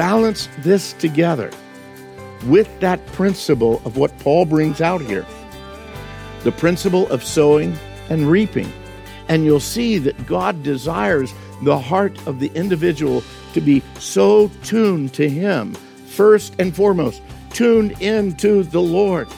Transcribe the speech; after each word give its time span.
balance 0.00 0.48
this 0.60 0.94
together 0.94 1.50
with 2.46 2.80
that 2.80 3.04
principle 3.08 3.82
of 3.84 3.98
what 3.98 4.18
Paul 4.20 4.46
brings 4.46 4.80
out 4.80 5.02
here 5.02 5.26
the 6.42 6.52
principle 6.52 7.06
of 7.10 7.22
sowing 7.22 7.76
and 8.08 8.26
reaping. 8.26 8.72
And 9.28 9.44
you'll 9.44 9.60
see 9.60 9.98
that 9.98 10.26
God 10.26 10.62
desires 10.62 11.34
the 11.64 11.78
heart 11.78 12.16
of 12.26 12.40
the 12.40 12.50
individual 12.54 13.22
to 13.52 13.60
be 13.60 13.82
so 13.98 14.48
tuned 14.62 15.12
to 15.12 15.28
Him, 15.28 15.74
first 15.74 16.54
and 16.58 16.74
foremost, 16.74 17.20
tuned 17.50 17.92
into 18.00 18.62
the 18.62 18.80
Lord. 18.80 19.28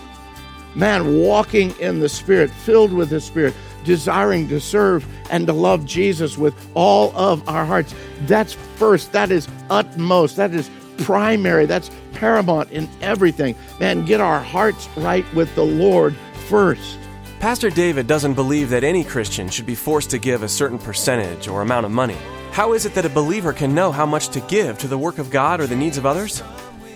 Man, 0.76 1.18
walking 1.18 1.72
in 1.80 1.98
the 1.98 2.08
Spirit, 2.08 2.50
filled 2.50 2.92
with 2.92 3.10
the 3.10 3.20
Spirit, 3.20 3.54
desiring 3.84 4.48
to 4.48 4.60
serve 4.60 5.06
and 5.30 5.47
to 5.47 5.52
love 5.52 5.84
Jesus 5.84 6.38
with 6.38 6.55
all 6.75 7.14
of 7.16 7.48
our 7.48 7.64
hearts. 7.64 7.94
That's 8.22 8.52
first. 8.52 9.12
That 9.12 9.30
is 9.30 9.48
utmost. 9.70 10.36
That 10.36 10.52
is 10.52 10.70
primary. 10.98 11.66
That's 11.66 11.91
paramount 12.12 12.70
in 12.70 12.88
everything. 13.00 13.56
Man, 13.80 14.05
get 14.05 14.20
our 14.20 14.41
hearts 14.41 14.88
right 14.97 15.25
with 15.34 15.55
the 15.55 15.64
Lord 15.64 16.14
first. 16.48 16.98
Pastor 17.41 17.70
David 17.70 18.06
doesn't 18.06 18.34
believe 18.34 18.70
that 18.70 18.84
any 18.84 19.03
Christian 19.03 19.48
should 19.48 19.66
be 19.66 19.75
forced 19.75 20.10
to 20.10 20.19
give 20.19 20.44
a 20.44 20.48
certain 20.48 20.78
percentage 20.78 21.48
or 21.48 21.62
amount 21.62 21.86
of 21.86 21.91
money. 21.91 22.16
How 22.53 22.72
is 22.75 22.86
it 22.86 22.94
that 22.94 23.05
a 23.05 23.08
believer 23.08 23.53
can 23.53 23.75
know 23.75 23.91
how 23.91 24.06
much 24.06 24.28
to 24.28 24.41
give 24.42 24.78
to 24.78 24.86
the 24.86 24.98
work 24.98 25.19
of 25.19 25.30
God 25.30 25.60
or 25.60 25.66
the 25.66 25.75
needs 25.75 25.98
of 25.98 26.06
others? 26.06 26.42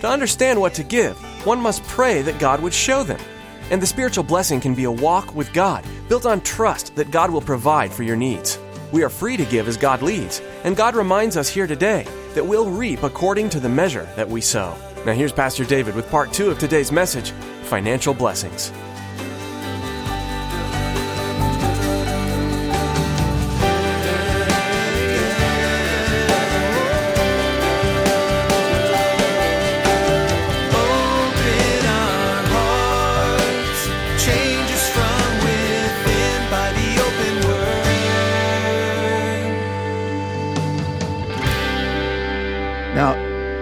To 0.01 0.07
understand 0.07 0.61
what 0.61 0.75
to 0.75 0.83
give, 0.83 1.17
one 1.45 1.59
must 1.59 1.83
pray 1.83 2.21
that 2.21 2.39
God 2.39 2.61
would 2.61 2.73
show 2.73 3.03
them. 3.03 3.19
And 3.69 3.81
the 3.81 3.87
spiritual 3.87 4.23
blessing 4.23 4.59
can 4.61 4.73
be 4.73 4.85
a 4.85 4.91
walk 4.91 5.35
with 5.35 5.51
God, 5.53 5.85
built 6.07 6.25
on 6.25 6.41
trust 6.41 6.95
that 6.95 7.11
God 7.11 7.31
will 7.31 7.41
provide 7.41 7.91
for 7.91 8.03
your 8.03 8.15
needs. 8.15 8.59
We 8.91 9.03
are 9.03 9.09
free 9.09 9.35
to 9.37 9.45
give 9.45 9.67
as 9.67 9.75
God 9.77 10.01
leads, 10.01 10.41
and 10.63 10.77
God 10.77 10.95
reminds 10.95 11.35
us 11.35 11.49
here 11.49 11.67
today 11.67 12.05
that 12.33 12.45
we'll 12.45 12.69
reap 12.69 13.03
according 13.03 13.49
to 13.49 13.59
the 13.59 13.69
measure 13.69 14.07
that 14.15 14.29
we 14.29 14.39
sow. 14.39 14.75
Now, 15.05 15.13
here's 15.13 15.33
Pastor 15.33 15.65
David 15.65 15.95
with 15.95 16.09
part 16.09 16.31
two 16.31 16.49
of 16.49 16.59
today's 16.59 16.91
message 16.91 17.31
Financial 17.63 18.13
Blessings. 18.13 18.71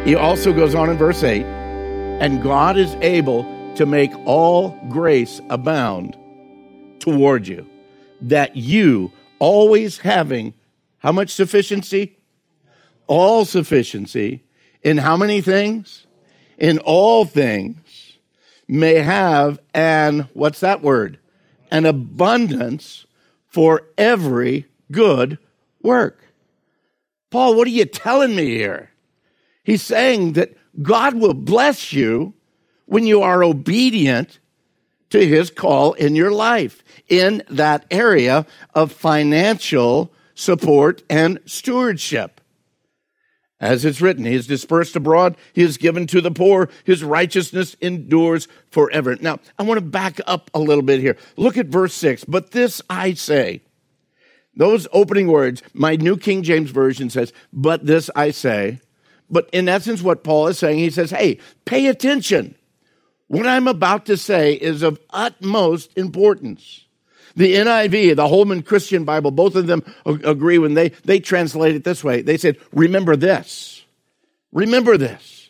He 0.06 0.14
also 0.14 0.54
goes 0.54 0.76
on 0.76 0.90
in 0.92 0.98
verse 0.98 1.24
8 1.24 1.44
and 2.22 2.42
God 2.42 2.78
is 2.78 2.94
able 3.02 3.44
to 3.76 3.86
make 3.88 4.12
all 4.26 4.80
grace 4.88 5.42
abound 5.50 6.16
toward 7.00 7.48
you, 7.48 7.68
that 8.22 8.56
you, 8.56 9.12
always 9.40 9.98
having 9.98 10.54
how 11.00 11.12
much 11.12 11.32
sufficiency? 11.32 12.18
All 13.08 13.46
sufficiency 13.46 14.44
in 14.82 15.00
how 15.00 15.18
many 15.18 15.42
things? 15.42 16.06
In 16.58 16.78
all 16.80 17.26
things 17.26 18.18
may 18.68 18.96
have 18.96 19.60
an, 19.74 20.30
what's 20.34 20.60
that 20.62 20.82
word? 20.82 21.20
An 21.72 21.86
abundance 21.86 23.06
for 23.48 23.82
every 23.98 24.68
good 24.92 25.40
work. 25.82 26.24
Paul, 27.32 27.56
what 27.56 27.68
are 27.68 27.72
you 27.72 27.86
telling 27.86 28.36
me 28.36 28.46
here? 28.56 28.92
He's 29.66 29.82
saying 29.82 30.34
that 30.34 30.56
God 30.82 31.16
will 31.16 31.34
bless 31.34 31.92
you 31.92 32.34
when 32.86 33.06
you 33.06 33.24
are 33.24 33.44
obedient 33.44 34.40
to 35.10 35.26
his 35.26 35.50
call 35.50 35.94
in 35.94 36.16
your 36.16 36.32
life 36.32 36.84
in 37.10 37.42
that 37.50 37.86
area 37.90 38.46
of 38.74 38.92
financial 38.92 40.14
support 40.36 41.02
and 41.10 41.40
stewardship. 41.46 42.42
As 43.60 43.86
it's 43.86 44.02
written, 44.02 44.26
he 44.26 44.36
is 44.36 44.46
dispersed 44.46 44.96
abroad, 44.96 45.36
he 45.54 45.64
is 45.64 45.78
given 45.78 46.06
to 46.08 46.22
the 46.22 46.30
poor, 46.30 46.70
his 46.84 47.04
righteousness 47.04 47.76
endures 47.82 48.48
forever. 48.70 49.16
Now, 49.20 49.40
I 49.58 49.64
want 49.64 49.80
to 49.80 49.86
back 49.86 50.20
up 50.28 50.52
a 50.54 50.60
little 50.60 50.84
bit 50.84 51.00
here. 51.00 51.18
Look 51.38 51.58
at 51.58 51.68
verse 51.68 51.94
6. 51.96 52.26
But 52.26 52.52
this 52.52 52.82
I 52.90 53.14
say, 53.14 53.62
those 54.56 54.88
opening 54.92 55.28
words, 55.28 55.64
my 55.74 55.96
New 55.96 56.18
King 56.18 56.44
James 56.44 56.70
Version 56.70 57.10
says, 57.10 57.34
but 57.52 57.86
this 57.86 58.10
I 58.16 58.32
say. 58.32 58.82
But 59.30 59.50
in 59.52 59.68
essence, 59.68 60.02
what 60.02 60.24
Paul 60.24 60.48
is 60.48 60.60
saying, 60.60 60.80
he 60.80 60.90
says, 60.90 61.12
hey, 61.12 61.40
pay 61.66 61.88
attention. 61.88 62.56
What 63.28 63.48
I'm 63.48 63.68
about 63.68 64.06
to 64.08 64.18
say 64.18 64.54
is 64.54 64.84
of 64.84 65.00
utmost 65.10 65.98
importance. 65.98 66.86
The 67.36 67.56
NIV, 67.56 68.16
the 68.16 68.28
Holman 68.28 68.62
Christian 68.62 69.04
Bible, 69.04 69.32
both 69.32 69.56
of 69.56 69.68
them 69.68 69.84
agree 70.06 70.58
when 70.58 70.74
they, 70.74 70.90
they 70.90 71.20
translate 71.20 71.76
it 71.76 71.84
this 71.84 72.04
way. 72.04 72.22
They 72.22 72.38
said, 72.38 72.58
remember 72.72 73.16
this. 73.16 73.84
Remember 74.54 74.98
this. 74.98 75.50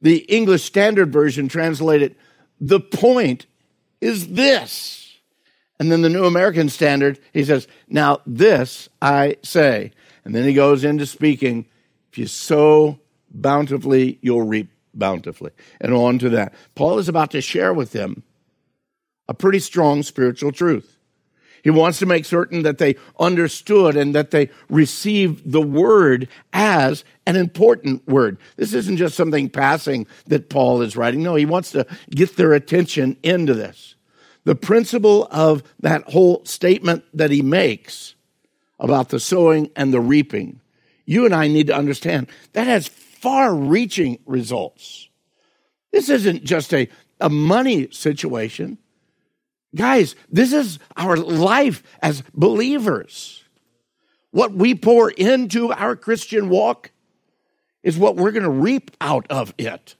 The 0.00 0.18
English 0.18 0.64
Standard 0.64 1.12
Version 1.12 1.46
translated, 1.46 2.16
the 2.60 2.80
point 2.80 3.46
is 4.00 4.28
this. 4.28 5.16
And 5.78 5.92
then 5.92 6.02
the 6.02 6.08
New 6.08 6.24
American 6.24 6.68
Standard, 6.68 7.20
he 7.32 7.44
says, 7.44 7.68
now 7.88 8.20
this 8.26 8.88
I 9.00 9.36
say. 9.42 9.92
And 10.24 10.34
then 10.34 10.44
he 10.44 10.54
goes 10.54 10.82
into 10.82 11.06
speaking, 11.06 11.66
if 12.10 12.18
you 12.18 12.26
sow 12.26 12.98
bountifully, 13.32 14.18
you'll 14.20 14.42
reap 14.42 14.70
bountifully. 14.94 15.52
And 15.80 15.92
on 15.92 16.18
to 16.20 16.28
that. 16.30 16.54
Paul 16.74 16.98
is 16.98 17.08
about 17.08 17.30
to 17.32 17.40
share 17.40 17.72
with 17.72 17.92
them 17.92 18.22
a 19.28 19.34
pretty 19.34 19.58
strong 19.58 20.02
spiritual 20.02 20.52
truth. 20.52 20.98
He 21.62 21.70
wants 21.70 22.00
to 22.00 22.06
make 22.06 22.24
certain 22.24 22.62
that 22.62 22.78
they 22.78 22.96
understood 23.20 23.96
and 23.96 24.14
that 24.14 24.32
they 24.32 24.50
received 24.68 25.50
the 25.50 25.62
word 25.62 26.28
as 26.52 27.04
an 27.24 27.36
important 27.36 28.06
word. 28.08 28.38
This 28.56 28.74
isn't 28.74 28.96
just 28.96 29.16
something 29.16 29.48
passing 29.48 30.06
that 30.26 30.50
Paul 30.50 30.82
is 30.82 30.96
writing. 30.96 31.22
No, 31.22 31.36
he 31.36 31.46
wants 31.46 31.70
to 31.72 31.86
get 32.10 32.36
their 32.36 32.52
attention 32.52 33.16
into 33.22 33.54
this. 33.54 33.94
The 34.44 34.56
principle 34.56 35.28
of 35.30 35.62
that 35.78 36.10
whole 36.10 36.44
statement 36.44 37.04
that 37.14 37.30
he 37.30 37.42
makes 37.42 38.16
about 38.80 39.10
the 39.10 39.20
sowing 39.20 39.70
and 39.76 39.94
the 39.94 40.00
reaping, 40.00 40.60
you 41.06 41.24
and 41.24 41.32
I 41.32 41.46
need 41.46 41.68
to 41.68 41.76
understand 41.76 42.26
that 42.54 42.66
has 42.66 42.88
far 43.22 43.54
reaching 43.54 44.18
results. 44.26 45.08
This 45.92 46.08
isn't 46.08 46.42
just 46.42 46.74
a, 46.74 46.88
a 47.20 47.30
money 47.30 47.88
situation. 47.92 48.78
Guys, 49.76 50.16
this 50.28 50.52
is 50.52 50.80
our 50.96 51.16
life 51.16 51.84
as 52.02 52.24
believers. 52.34 53.44
What 54.32 54.52
we 54.52 54.74
pour 54.74 55.10
into 55.10 55.72
our 55.72 55.94
Christian 55.94 56.48
walk 56.48 56.90
is 57.84 57.96
what 57.96 58.16
we're 58.16 58.32
going 58.32 58.42
to 58.42 58.50
reap 58.50 58.90
out 59.00 59.26
of 59.30 59.54
it. 59.56 59.94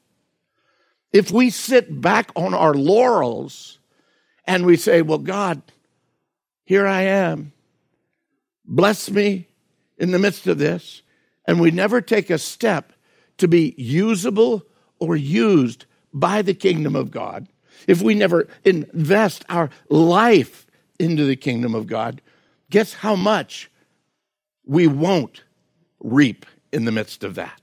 If 1.13 1.31
we 1.31 1.51
sit 1.51 2.01
back 2.01 2.33
on 2.35 2.55
our 2.55 2.75
laurels 2.75 3.79
and 4.47 4.67
we 4.67 4.77
say, 4.77 5.01
Well, 5.01 5.19
God, 5.19 5.63
here 6.65 6.87
I 6.87 7.03
am, 7.03 7.53
bless 8.65 9.11
me 9.11 9.47
in 9.97 10.11
the 10.11 10.19
midst 10.19 10.47
of 10.49 10.59
this, 10.59 11.03
and 11.47 11.61
we 11.61 11.71
never 11.71 12.01
take 12.01 12.29
a 12.29 12.39
step 12.39 12.92
to 13.43 13.49
be 13.49 13.75
usable 13.77 14.65
or 15.01 15.17
used 15.17 15.85
by 16.15 16.43
the 16.43 16.55
kingdom 16.55 16.95
of 16.95 17.11
God, 17.11 17.49
if 17.89 18.01
we 18.01 18.15
never 18.15 18.47
invest 18.65 19.45
our 19.49 19.69
life 19.89 20.65
into 21.01 21.25
the 21.25 21.35
kingdom 21.35 21.75
of 21.75 21.89
God, 21.89 22.23
guess 22.71 22.95
how 22.95 23.17
much 23.17 23.69
we 24.65 24.87
won't 24.87 25.43
reap 25.99 26.47
in 26.73 26.85
the 26.85 26.93
midst 26.93 27.25
of 27.25 27.35
that? 27.35 27.61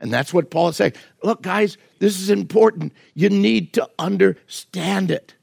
And 0.00 0.12
that's 0.12 0.34
what 0.34 0.50
Paul 0.50 0.70
is 0.70 0.76
saying. 0.76 0.94
Look, 1.22 1.40
guys, 1.40 1.78
this 2.00 2.18
is 2.18 2.28
important. 2.28 2.92
You 3.14 3.30
need 3.30 3.72
to 3.74 3.88
understand 3.96 5.12
it. 5.12 5.36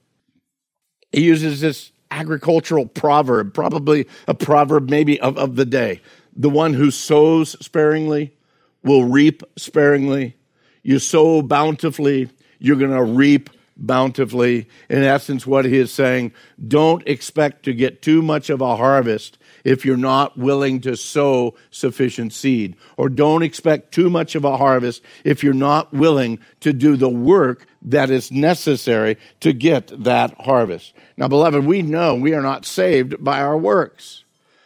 He 1.13 1.23
uses 1.23 1.61
this 1.61 1.93
agricultural 2.11 2.87
proverb, 2.87 3.53
probably 3.53 4.07
a 4.27 4.33
proverb 4.33 4.89
maybe 4.89 5.21
of, 5.21 5.37
of 5.37 5.55
the 5.55 5.65
day. 5.65 6.01
The 6.35 6.49
one 6.49 6.73
who 6.73 6.91
sows 6.91 7.55
sparingly 7.65 8.33
will 8.87 9.03
reap 9.03 9.43
sparingly. 9.57 10.35
You 10.81 10.99
sow 10.99 11.41
bountifully, 11.41 12.29
you're 12.59 12.77
going 12.77 12.91
to 12.91 13.03
reap 13.03 13.49
bountifully. 13.75 14.67
In 14.89 15.03
essence, 15.03 15.45
what 15.45 15.65
he 15.65 15.77
is 15.77 15.91
saying, 15.91 16.33
don't 16.67 17.07
expect 17.07 17.63
to 17.63 17.73
get 17.73 18.01
too 18.01 18.21
much 18.21 18.49
of 18.49 18.61
a 18.61 18.75
harvest 18.75 19.37
if 19.63 19.85
you're 19.85 19.97
not 19.97 20.37
willing 20.37 20.81
to 20.81 20.95
sow 20.95 21.55
sufficient 21.69 22.33
seed. 22.33 22.75
Or 22.95 23.09
don't 23.09 23.43
expect 23.43 23.93
too 23.93 24.09
much 24.09 24.35
of 24.35 24.45
a 24.45 24.57
harvest 24.57 25.03
if 25.23 25.43
you're 25.43 25.53
not 25.53 25.93
willing 25.93 26.39
to 26.61 26.73
do 26.73 26.95
the 26.95 27.09
work 27.09 27.67
that 27.83 28.09
is 28.09 28.31
necessary 28.31 29.17
to 29.41 29.53
get 29.53 29.91
that 30.03 30.33
harvest. 30.39 30.93
Now, 31.17 31.27
beloved, 31.27 31.65
we 31.65 31.81
know 31.81 32.15
we 32.15 32.33
are 32.33 32.41
not 32.41 32.65
saved 32.65 33.23
by 33.23 33.41
our 33.41 33.57
works, 33.57 34.23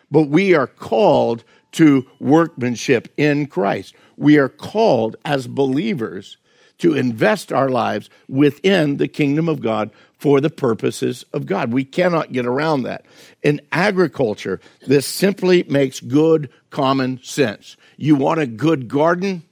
but 0.09 0.23
we 0.23 0.53
are 0.53 0.67
called 0.67 1.43
to 1.73 2.05
workmanship 2.19 3.07
in 3.17 3.47
Christ. 3.47 3.95
We 4.17 4.37
are 4.37 4.49
called 4.49 5.15
as 5.25 5.47
believers 5.47 6.37
to 6.81 6.95
invest 6.95 7.53
our 7.53 7.69
lives 7.69 8.09
within 8.27 8.97
the 8.97 9.07
kingdom 9.07 9.47
of 9.47 9.61
God 9.61 9.91
for 10.17 10.41
the 10.41 10.49
purposes 10.49 11.25
of 11.31 11.45
God. 11.45 11.71
We 11.71 11.83
cannot 11.83 12.31
get 12.31 12.45
around 12.45 12.83
that. 12.83 13.05
In 13.43 13.61
agriculture, 13.71 14.59
this 14.87 15.05
simply 15.05 15.63
makes 15.63 15.99
good 15.99 16.49
common 16.71 17.19
sense. 17.23 17.77
You 17.97 18.15
want 18.15 18.39
a 18.39 18.47
good 18.47 18.87
garden? 18.87 19.43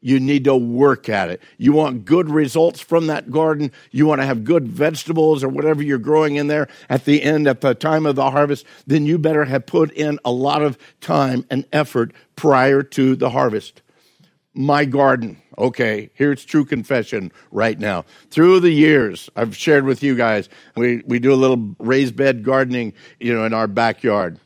You 0.00 0.18
need 0.18 0.42
to 0.44 0.56
work 0.56 1.08
at 1.08 1.30
it. 1.30 1.40
You 1.56 1.72
want 1.72 2.04
good 2.04 2.28
results 2.28 2.80
from 2.80 3.06
that 3.06 3.30
garden. 3.30 3.70
You 3.92 4.06
want 4.06 4.20
to 4.20 4.26
have 4.26 4.42
good 4.42 4.66
vegetables 4.66 5.44
or 5.44 5.48
whatever 5.48 5.84
you're 5.84 5.98
growing 5.98 6.34
in 6.34 6.48
there 6.48 6.66
at 6.88 7.04
the 7.04 7.22
end, 7.22 7.46
at 7.46 7.60
the 7.60 7.76
time 7.76 8.06
of 8.06 8.16
the 8.16 8.32
harvest. 8.32 8.66
Then 8.88 9.06
you 9.06 9.18
better 9.18 9.44
have 9.44 9.66
put 9.66 9.92
in 9.92 10.18
a 10.24 10.32
lot 10.32 10.62
of 10.62 10.76
time 11.00 11.46
and 11.48 11.64
effort 11.72 12.12
prior 12.34 12.82
to 12.82 13.14
the 13.14 13.30
harvest 13.30 13.81
my 14.54 14.84
garden. 14.84 15.40
Okay, 15.58 16.10
here's 16.14 16.44
true 16.44 16.64
confession 16.64 17.32
right 17.50 17.78
now. 17.78 18.04
Through 18.30 18.60
the 18.60 18.70
years, 18.70 19.30
I've 19.36 19.56
shared 19.56 19.84
with 19.84 20.02
you 20.02 20.16
guys, 20.16 20.48
we, 20.76 21.02
we 21.06 21.18
do 21.18 21.32
a 21.32 21.36
little 21.36 21.74
raised 21.78 22.16
bed 22.16 22.42
gardening, 22.44 22.94
you 23.20 23.34
know, 23.34 23.44
in 23.44 23.54
our 23.54 23.66
backyard. 23.66 24.38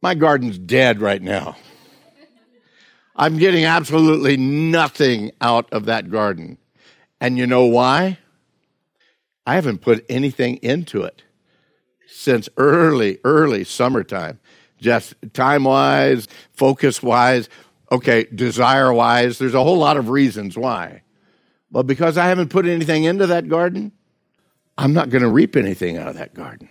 My 0.00 0.14
garden's 0.14 0.58
dead 0.58 1.00
right 1.00 1.22
now. 1.22 1.56
I'm 3.14 3.38
getting 3.38 3.64
absolutely 3.64 4.36
nothing 4.36 5.32
out 5.40 5.70
of 5.72 5.84
that 5.84 6.10
garden. 6.10 6.58
And 7.20 7.38
you 7.38 7.46
know 7.46 7.66
why? 7.66 8.18
I 9.46 9.54
haven't 9.54 9.78
put 9.78 10.04
anything 10.08 10.56
into 10.56 11.02
it 11.02 11.22
since 12.06 12.48
early, 12.56 13.18
early 13.24 13.64
summertime. 13.64 14.40
Just 14.80 15.14
time 15.32 15.64
wise, 15.64 16.26
focus 16.52 17.02
wise, 17.02 17.48
Okay, 17.92 18.24
desire 18.24 18.90
wise, 18.90 19.38
there's 19.38 19.52
a 19.52 19.62
whole 19.62 19.76
lot 19.76 19.98
of 19.98 20.08
reasons 20.08 20.56
why. 20.56 21.02
But 21.70 21.82
because 21.82 22.16
I 22.16 22.24
haven't 22.24 22.48
put 22.48 22.64
anything 22.64 23.04
into 23.04 23.26
that 23.26 23.48
garden, 23.48 23.92
I'm 24.78 24.94
not 24.94 25.10
going 25.10 25.20
to 25.20 25.28
reap 25.28 25.56
anything 25.56 25.98
out 25.98 26.08
of 26.08 26.14
that 26.14 26.32
garden. 26.32 26.70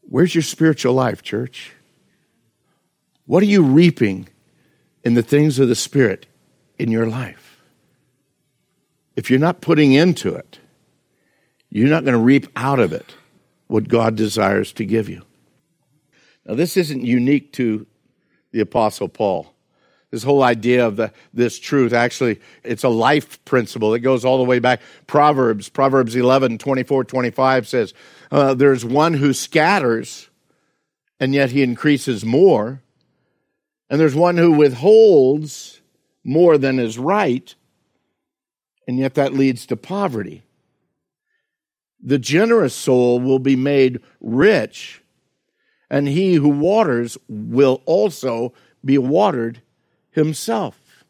Where's 0.00 0.34
your 0.34 0.42
spiritual 0.42 0.94
life, 0.94 1.22
church? 1.22 1.74
What 3.26 3.44
are 3.44 3.46
you 3.46 3.62
reaping 3.62 4.28
in 5.04 5.14
the 5.14 5.22
things 5.22 5.60
of 5.60 5.68
the 5.68 5.76
Spirit 5.76 6.26
in 6.76 6.90
your 6.90 7.06
life? 7.06 7.62
If 9.14 9.30
you're 9.30 9.38
not 9.38 9.60
putting 9.60 9.92
into 9.92 10.34
it, 10.34 10.58
you're 11.68 11.88
not 11.88 12.04
going 12.04 12.16
to 12.16 12.24
reap 12.24 12.48
out 12.56 12.80
of 12.80 12.92
it 12.92 13.14
what 13.68 13.86
God 13.86 14.16
desires 14.16 14.72
to 14.72 14.84
give 14.84 15.08
you. 15.08 15.22
Now, 16.44 16.56
this 16.56 16.76
isn't 16.76 17.04
unique 17.04 17.52
to 17.52 17.86
the 18.50 18.58
Apostle 18.58 19.08
Paul 19.08 19.54
this 20.10 20.22
whole 20.22 20.42
idea 20.42 20.86
of 20.86 20.96
the, 20.96 21.12
this 21.32 21.58
truth. 21.58 21.92
Actually, 21.92 22.40
it's 22.64 22.84
a 22.84 22.88
life 22.88 23.42
principle. 23.44 23.94
It 23.94 24.00
goes 24.00 24.24
all 24.24 24.38
the 24.38 24.44
way 24.44 24.58
back. 24.58 24.80
Proverbs, 25.06 25.68
Proverbs 25.68 26.16
11, 26.16 26.58
24, 26.58 27.04
25 27.04 27.68
says, 27.68 27.94
uh, 28.30 28.54
There's 28.54 28.84
one 28.84 29.14
who 29.14 29.32
scatters, 29.32 30.28
and 31.20 31.32
yet 31.32 31.52
he 31.52 31.62
increases 31.62 32.24
more. 32.24 32.82
And 33.88 34.00
there's 34.00 34.14
one 34.14 34.36
who 34.36 34.52
withholds 34.52 35.80
more 36.24 36.58
than 36.58 36.78
is 36.78 36.98
right, 36.98 37.54
and 38.86 38.98
yet 38.98 39.14
that 39.14 39.32
leads 39.34 39.66
to 39.66 39.76
poverty. 39.76 40.42
The 42.02 42.18
generous 42.18 42.74
soul 42.74 43.20
will 43.20 43.38
be 43.38 43.56
made 43.56 44.00
rich, 44.20 45.02
and 45.88 46.08
he 46.08 46.34
who 46.34 46.48
waters 46.48 47.18
will 47.28 47.82
also 47.84 48.52
be 48.84 48.96
watered 48.96 49.60
himself. 50.10 51.04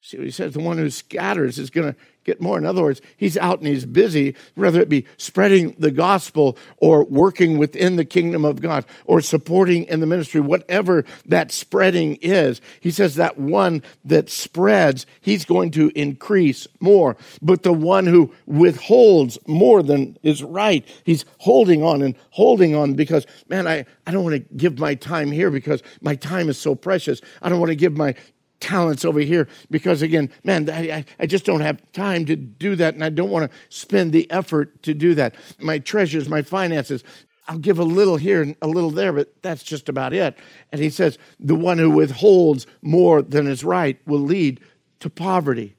See 0.00 0.18
what 0.18 0.26
he 0.26 0.30
says? 0.30 0.54
The 0.54 0.60
one 0.60 0.78
who 0.78 0.90
scatters 0.90 1.58
is 1.58 1.70
going 1.70 1.92
to 1.92 1.98
get 2.26 2.40
more. 2.40 2.58
In 2.58 2.66
other 2.66 2.82
words, 2.82 3.00
he's 3.16 3.38
out 3.38 3.60
and 3.60 3.68
he's 3.68 3.86
busy, 3.86 4.34
whether 4.56 4.80
it 4.80 4.88
be 4.88 5.06
spreading 5.16 5.76
the 5.78 5.92
gospel 5.92 6.58
or 6.78 7.04
working 7.04 7.56
within 7.56 7.96
the 7.96 8.04
kingdom 8.04 8.44
of 8.44 8.60
God 8.60 8.84
or 9.06 9.20
supporting 9.20 9.84
in 9.84 10.00
the 10.00 10.06
ministry, 10.06 10.40
whatever 10.40 11.04
that 11.24 11.52
spreading 11.52 12.16
is. 12.16 12.60
He 12.80 12.90
says 12.90 13.14
that 13.14 13.38
one 13.38 13.82
that 14.04 14.28
spreads, 14.28 15.06
he's 15.20 15.44
going 15.44 15.70
to 15.72 15.90
increase 15.94 16.66
more. 16.80 17.16
But 17.40 17.62
the 17.62 17.72
one 17.72 18.06
who 18.06 18.34
withholds 18.44 19.38
more 19.46 19.82
than 19.82 20.18
is 20.22 20.42
right, 20.42 20.86
he's 21.04 21.24
holding 21.38 21.82
on 21.84 22.02
and 22.02 22.16
holding 22.30 22.74
on 22.74 22.94
because, 22.94 23.26
man, 23.48 23.68
I, 23.68 23.86
I 24.06 24.10
don't 24.10 24.24
want 24.24 24.34
to 24.34 24.54
give 24.56 24.78
my 24.78 24.96
time 24.96 25.30
here 25.30 25.50
because 25.50 25.82
my 26.00 26.16
time 26.16 26.48
is 26.48 26.58
so 26.58 26.74
precious. 26.74 27.20
I 27.40 27.48
don't 27.48 27.60
want 27.60 27.70
to 27.70 27.76
give 27.76 27.96
my 27.96 28.16
talents 28.60 29.04
over 29.04 29.20
here 29.20 29.48
because 29.70 30.02
again 30.02 30.30
man 30.42 30.68
I, 30.70 31.04
I 31.18 31.26
just 31.26 31.44
don't 31.44 31.60
have 31.60 31.80
time 31.92 32.24
to 32.26 32.36
do 32.36 32.74
that 32.76 32.94
and 32.94 33.04
i 33.04 33.10
don't 33.10 33.30
want 33.30 33.50
to 33.50 33.58
spend 33.68 34.12
the 34.12 34.30
effort 34.30 34.82
to 34.84 34.94
do 34.94 35.14
that. 35.14 35.34
My 35.58 35.78
treasures 35.78 36.28
my 36.28 36.42
finances 36.42 37.04
i'll 37.48 37.58
give 37.58 37.78
a 37.78 37.84
little 37.84 38.16
here 38.16 38.42
and 38.42 38.56
a 38.62 38.66
little 38.66 38.90
there 38.90 39.12
but 39.12 39.34
that's 39.42 39.62
just 39.62 39.88
about 39.88 40.12
it. 40.12 40.36
And 40.72 40.80
he 40.80 40.90
says 40.90 41.18
the 41.38 41.54
one 41.54 41.78
who 41.78 41.90
withholds 41.90 42.66
more 42.82 43.22
than 43.22 43.46
is 43.46 43.64
right 43.64 44.00
will 44.06 44.20
lead 44.20 44.60
to 45.00 45.10
poverty. 45.10 45.76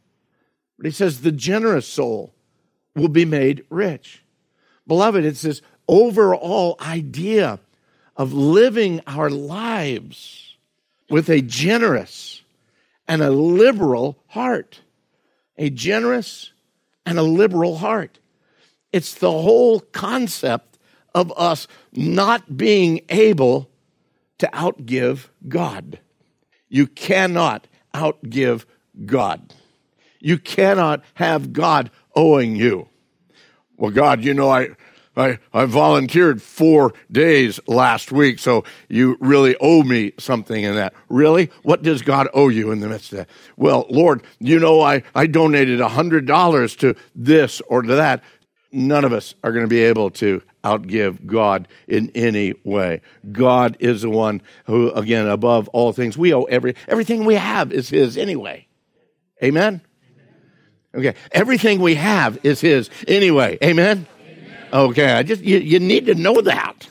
But 0.78 0.86
he 0.86 0.92
says 0.92 1.22
the 1.22 1.32
generous 1.32 1.88
soul 1.88 2.34
will 2.96 3.10
be 3.10 3.26
made 3.26 3.66
rich. 3.70 4.24
Beloved 4.86 5.26
it's 5.26 5.42
this 5.42 5.62
overall 5.88 6.76
idea 6.80 7.60
of 8.16 8.34
living 8.34 9.02
our 9.08 9.30
lives 9.30 10.58
with 11.10 11.30
a 11.30 11.42
generous 11.42 12.42
and 13.08 13.22
a 13.22 13.30
liberal 13.30 14.18
heart. 14.28 14.82
A 15.58 15.70
generous 15.70 16.52
and 17.06 17.18
a 17.18 17.24
liberal 17.24 17.78
heart. 17.78 18.20
It's 18.92 19.14
the 19.14 19.32
whole 19.32 19.80
concept 19.80 20.78
of 21.16 21.34
us 21.36 21.68
not 21.92 22.58
being 22.58 23.02
able 23.10 23.70
to 24.38 24.48
outgive 24.54 25.30
God. 25.48 26.00
You 26.70 26.88
cannot 26.88 27.68
outgive 27.94 28.66
God. 29.06 29.54
You 30.20 30.38
cannot 30.38 31.04
have 31.16 31.54
God 31.54 31.90
owing 32.16 32.56
you. 32.56 32.90
Well, 33.78 33.92
God, 33.92 34.24
you 34.24 34.34
know, 34.34 34.50
I, 34.50 34.70
I, 35.18 35.40
I 35.54 35.66
volunteered 35.66 36.42
four 36.42 36.94
days 37.12 37.60
last 37.68 38.12
week, 38.12 38.40
so 38.40 38.64
you 38.88 39.18
really 39.20 39.56
owe 39.60 39.84
me 39.84 40.14
something 40.20 40.64
in 40.64 40.76
that. 40.76 40.94
Really? 41.10 41.50
What 41.64 41.82
does 41.82 42.02
God 42.02 42.30
owe 42.34 42.50
you 42.50 42.72
in 42.72 42.80
the 42.80 42.88
midst 42.88 43.12
of 43.12 43.20
that? 43.20 43.30
Well, 43.58 43.88
Lord, 43.90 44.22
you 44.40 44.60
know, 44.60 44.82
I, 44.82 45.04
I 45.16 45.28
donated 45.28 45.82
a 45.82 45.90
hundred 45.90 46.28
dollars 46.28 46.76
to 46.78 46.96
this 47.16 47.62
or 47.62 47.82
to 47.82 47.96
that. 47.96 48.24
None 48.72 49.06
of 49.06 49.14
us 49.14 49.34
are 49.44 49.52
going 49.52 49.66
to 49.66 49.70
be 49.70 49.84
able 49.84 50.12
to 50.12 50.44
outgive 50.64 51.26
God 51.26 51.68
in 51.88 52.12
any 52.14 52.54
way. 52.64 53.02
God 53.32 53.78
is 53.80 54.04
the 54.04 54.10
one 54.10 54.42
who, 54.66 54.92
again, 54.92 55.28
above 55.28 55.68
all 55.70 55.94
things, 55.94 56.18
we 56.18 56.34
owe 56.34 56.44
every, 56.44 56.76
everything 56.88 57.26
we 57.26 57.36
have 57.36 57.72
is 57.72 57.90
His 57.90 58.18
anyway. 58.18 58.68
Amen? 59.42 59.82
Okay. 60.94 61.16
Everything 61.32 61.80
we 61.80 61.96
have 61.96 62.40
is 62.44 62.60
His 62.60 62.90
anyway. 63.08 63.58
Amen? 63.64 64.06
Okay, 64.72 65.12
I 65.12 65.24
just 65.24 65.42
you, 65.44 65.58
you 65.60 65.80
need 65.80 66.08
to 66.08 66.16
know 66.16 66.42
that. 66.42 66.88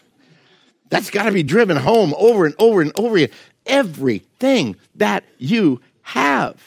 That's 0.88 1.10
got 1.10 1.24
to 1.24 1.32
be 1.32 1.42
driven 1.42 1.76
home 1.76 2.14
over 2.16 2.46
and 2.46 2.54
over 2.58 2.80
and 2.80 2.92
over 2.98 3.16
again. 3.16 3.30
Everything 3.66 4.76
that 4.94 5.24
you 5.38 5.80
have, 6.02 6.62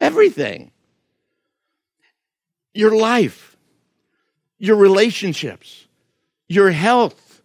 everything, 0.00 0.72
your 2.72 2.96
life, 2.96 3.56
your 4.58 4.76
relationships, 4.76 5.86
your 6.48 6.70
health, 6.70 7.42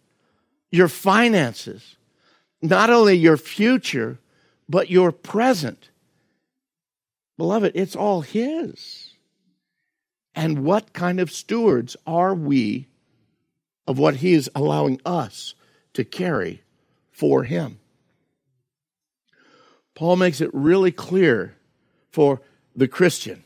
your 0.70 0.88
finances, 0.88 1.96
not 2.60 2.90
only 2.90 3.14
your 3.14 3.36
future, 3.36 4.18
but 4.68 4.90
your 4.90 5.12
present. 5.12 5.90
Beloved, 7.38 7.72
it's 7.74 7.96
all 7.96 8.20
His. 8.20 9.09
And 10.34 10.64
what 10.64 10.92
kind 10.92 11.20
of 11.20 11.30
stewards 11.30 11.96
are 12.06 12.34
we 12.34 12.86
of 13.86 13.98
what 13.98 14.16
he 14.16 14.34
is 14.34 14.50
allowing 14.54 15.00
us 15.04 15.54
to 15.94 16.04
carry 16.04 16.62
for 17.10 17.44
him? 17.44 17.80
Paul 19.94 20.16
makes 20.16 20.40
it 20.40 20.50
really 20.52 20.92
clear 20.92 21.56
for 22.10 22.40
the 22.74 22.88
Christian. 22.88 23.44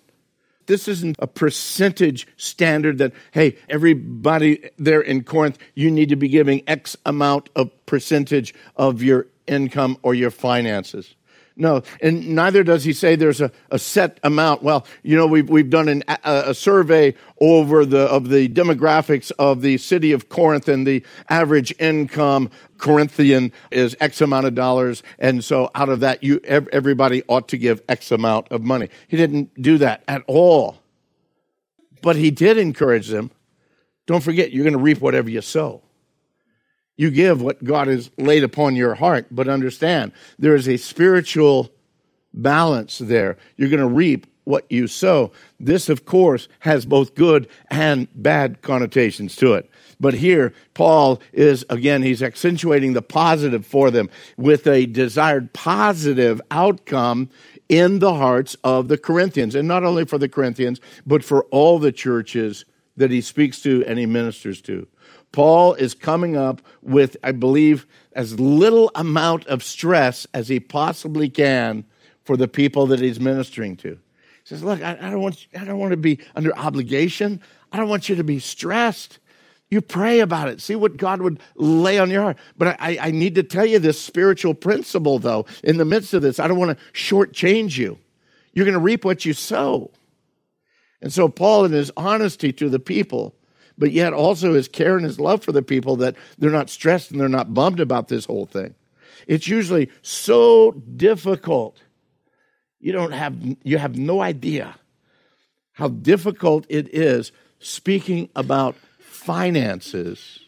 This 0.66 0.88
isn't 0.88 1.16
a 1.18 1.26
percentage 1.26 2.26
standard 2.36 2.98
that, 2.98 3.12
hey, 3.32 3.56
everybody 3.68 4.70
there 4.78 5.00
in 5.00 5.24
Corinth, 5.24 5.58
you 5.74 5.90
need 5.90 6.08
to 6.08 6.16
be 6.16 6.28
giving 6.28 6.62
X 6.66 6.96
amount 7.04 7.50
of 7.54 7.70
percentage 7.86 8.54
of 8.76 9.02
your 9.02 9.26
income 9.46 9.98
or 10.02 10.14
your 10.14 10.30
finances. 10.30 11.14
No, 11.56 11.82
and 12.02 12.34
neither 12.34 12.64
does 12.64 12.82
he 12.82 12.92
say 12.92 13.14
there's 13.14 13.40
a, 13.40 13.52
a 13.70 13.78
set 13.78 14.18
amount. 14.24 14.64
Well, 14.64 14.84
you 15.04 15.16
know, 15.16 15.26
we've, 15.26 15.48
we've 15.48 15.70
done 15.70 15.88
an, 15.88 16.02
a, 16.08 16.18
a, 16.48 16.54
survey 16.54 17.14
over 17.40 17.86
the, 17.86 18.00
of 18.00 18.28
the 18.28 18.48
demographics 18.48 19.30
of 19.38 19.60
the 19.60 19.78
city 19.78 20.10
of 20.10 20.28
Corinth 20.28 20.66
and 20.66 20.84
the 20.84 21.04
average 21.28 21.72
income 21.78 22.50
Corinthian 22.78 23.52
is 23.70 23.96
X 24.00 24.20
amount 24.20 24.46
of 24.46 24.56
dollars. 24.56 25.04
And 25.20 25.44
so 25.44 25.70
out 25.76 25.90
of 25.90 26.00
that, 26.00 26.24
you, 26.24 26.40
everybody 26.44 27.22
ought 27.28 27.46
to 27.48 27.56
give 27.56 27.82
X 27.88 28.10
amount 28.10 28.48
of 28.50 28.62
money. 28.62 28.88
He 29.06 29.16
didn't 29.16 29.54
do 29.62 29.78
that 29.78 30.02
at 30.08 30.22
all. 30.26 30.78
But 32.02 32.16
he 32.16 32.32
did 32.32 32.58
encourage 32.58 33.08
them. 33.08 33.30
Don't 34.06 34.22
forget, 34.22 34.52
you're 34.52 34.64
going 34.64 34.74
to 34.74 34.78
reap 34.78 35.00
whatever 35.00 35.30
you 35.30 35.40
sow. 35.40 35.82
You 36.96 37.10
give 37.10 37.42
what 37.42 37.62
God 37.64 37.88
has 37.88 38.10
laid 38.18 38.44
upon 38.44 38.76
your 38.76 38.94
heart, 38.94 39.26
but 39.30 39.48
understand 39.48 40.12
there 40.38 40.54
is 40.54 40.68
a 40.68 40.76
spiritual 40.76 41.70
balance 42.32 42.98
there. 42.98 43.36
You're 43.56 43.68
going 43.68 43.80
to 43.80 43.86
reap 43.86 44.26
what 44.44 44.70
you 44.70 44.86
sow. 44.86 45.32
This, 45.58 45.88
of 45.88 46.04
course, 46.04 46.48
has 46.60 46.84
both 46.86 47.14
good 47.14 47.48
and 47.70 48.08
bad 48.14 48.62
connotations 48.62 49.36
to 49.36 49.54
it. 49.54 49.70
But 49.98 50.14
here, 50.14 50.52
Paul 50.74 51.20
is, 51.32 51.64
again, 51.70 52.02
he's 52.02 52.22
accentuating 52.22 52.92
the 52.92 53.02
positive 53.02 53.64
for 53.64 53.90
them 53.90 54.10
with 54.36 54.66
a 54.66 54.86
desired 54.86 55.52
positive 55.52 56.40
outcome 56.50 57.30
in 57.68 58.00
the 58.00 58.14
hearts 58.14 58.56
of 58.62 58.88
the 58.88 58.98
Corinthians. 58.98 59.54
And 59.54 59.66
not 59.66 59.84
only 59.84 60.04
for 60.04 60.18
the 60.18 60.28
Corinthians, 60.28 60.80
but 61.06 61.24
for 61.24 61.44
all 61.44 61.78
the 61.78 61.92
churches 61.92 62.64
that 62.96 63.10
he 63.10 63.20
speaks 63.20 63.60
to 63.62 63.84
and 63.86 63.98
he 63.98 64.06
ministers 64.06 64.60
to. 64.62 64.86
Paul 65.34 65.74
is 65.74 65.94
coming 65.94 66.36
up 66.36 66.62
with, 66.80 67.16
I 67.24 67.32
believe, 67.32 67.86
as 68.12 68.38
little 68.38 68.92
amount 68.94 69.44
of 69.48 69.64
stress 69.64 70.28
as 70.32 70.46
he 70.46 70.60
possibly 70.60 71.28
can 71.28 71.84
for 72.22 72.36
the 72.36 72.46
people 72.46 72.86
that 72.86 73.00
he's 73.00 73.18
ministering 73.18 73.76
to. 73.78 73.94
He 73.94 73.98
says, 74.44 74.62
Look, 74.62 74.80
I, 74.80 74.92
I, 74.92 75.10
don't, 75.10 75.20
want, 75.20 75.42
you, 75.42 75.60
I 75.60 75.64
don't 75.64 75.80
want 75.80 75.90
to 75.90 75.96
be 75.96 76.20
under 76.36 76.56
obligation. 76.56 77.40
I 77.72 77.78
don't 77.78 77.88
want 77.88 78.08
you 78.08 78.14
to 78.14 78.22
be 78.22 78.38
stressed. 78.38 79.18
You 79.70 79.80
pray 79.80 80.20
about 80.20 80.48
it. 80.48 80.60
See 80.60 80.76
what 80.76 80.96
God 80.98 81.20
would 81.20 81.40
lay 81.56 81.98
on 81.98 82.10
your 82.10 82.22
heart. 82.22 82.36
But 82.56 82.76
I, 82.78 82.96
I 83.00 83.10
need 83.10 83.34
to 83.34 83.42
tell 83.42 83.66
you 83.66 83.80
this 83.80 84.00
spiritual 84.00 84.54
principle, 84.54 85.18
though, 85.18 85.46
in 85.64 85.78
the 85.78 85.84
midst 85.84 86.14
of 86.14 86.22
this. 86.22 86.38
I 86.38 86.46
don't 86.46 86.60
want 86.60 86.78
to 86.78 86.84
shortchange 86.92 87.76
you. 87.76 87.98
You're 88.52 88.66
going 88.66 88.74
to 88.74 88.78
reap 88.78 89.04
what 89.04 89.24
you 89.24 89.32
sow. 89.32 89.90
And 91.02 91.12
so, 91.12 91.28
Paul, 91.28 91.64
in 91.64 91.72
his 91.72 91.90
honesty 91.96 92.52
to 92.52 92.68
the 92.68 92.78
people, 92.78 93.34
but 93.76 93.92
yet 93.92 94.12
also 94.12 94.54
his 94.54 94.68
care 94.68 94.96
and 94.96 95.04
his 95.04 95.18
love 95.20 95.42
for 95.42 95.52
the 95.52 95.62
people 95.62 95.96
that 95.96 96.16
they're 96.38 96.50
not 96.50 96.70
stressed 96.70 97.10
and 97.10 97.20
they're 97.20 97.28
not 97.28 97.54
bummed 97.54 97.80
about 97.80 98.08
this 98.08 98.24
whole 98.24 98.46
thing. 98.46 98.74
It's 99.26 99.48
usually 99.48 99.90
so 100.02 100.72
difficult. 100.96 101.82
You 102.80 102.92
don't 102.92 103.12
have 103.12 103.36
you 103.62 103.78
have 103.78 103.96
no 103.96 104.20
idea 104.20 104.76
how 105.72 105.88
difficult 105.88 106.66
it 106.68 106.94
is 106.94 107.32
speaking 107.58 108.28
about 108.36 108.76
finances 108.98 110.40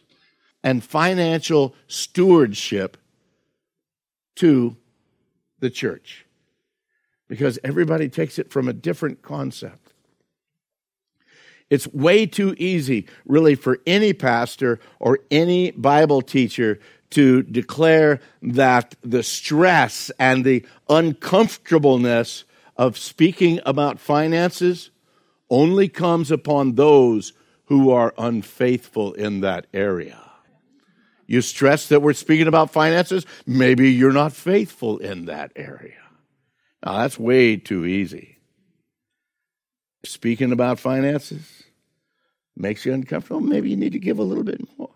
and 0.63 0.85
financial 0.85 1.75
stewardship 1.87 2.97
to 4.37 4.77
the 5.61 5.71
church 5.71 6.27
because 7.29 7.59
everybody 7.65 8.09
takes 8.09 8.39
it 8.39 8.51
from 8.51 8.69
a 8.69 8.73
different 8.73 9.23
concept. 9.23 9.86
It's 11.69 11.89
way 11.89 12.27
too 12.27 12.55
easy, 12.59 13.07
really, 13.25 13.55
for 13.55 13.79
any 13.87 14.13
pastor 14.13 14.79
or 15.01 15.19
any 15.31 15.73
Bible 15.73 16.23
teacher 16.23 16.79
to 17.11 17.43
declare 17.43 18.21
that 18.43 18.95
the 19.03 19.23
stress 19.23 20.11
and 20.19 20.45
the 20.45 20.65
uncomfortableness 20.89 22.45
of 22.77 22.99
speaking 22.99 23.61
about 23.65 23.99
finances 23.99 24.91
only 25.51 25.89
comes 25.89 26.31
upon 26.31 26.75
those 26.75 27.33
who 27.67 27.91
are 27.91 28.15
unfaithful 28.19 29.13
in 29.15 29.41
that 29.41 29.67
area. 29.73 30.21
You 31.27 31.41
stress 31.41 31.89
that 31.89 32.03
we're 32.03 32.13
speaking 32.13 32.47
about 32.47 32.71
finances, 32.71 33.27
maybe 33.47 33.91
you're 33.91 34.13
not 34.13 34.33
faithful 34.33 34.99
in 34.99 35.25
that 35.25 35.53
area. 35.57 35.99
Now, 36.85 36.99
that's 36.99 37.19
way 37.19 37.57
too 37.57 37.85
easy. 37.85 38.36
Speaking 40.05 40.53
about 40.53 40.79
finances, 40.79 41.65
makes 42.57 42.87
you 42.87 42.93
uncomfortable, 42.93 43.41
maybe 43.41 43.71
you 43.71 43.77
need 43.77 43.93
to 43.93 43.99
give 43.99 44.19
a 44.19 44.23
little 44.23 44.45
bit 44.45 44.61
more. 44.79 44.91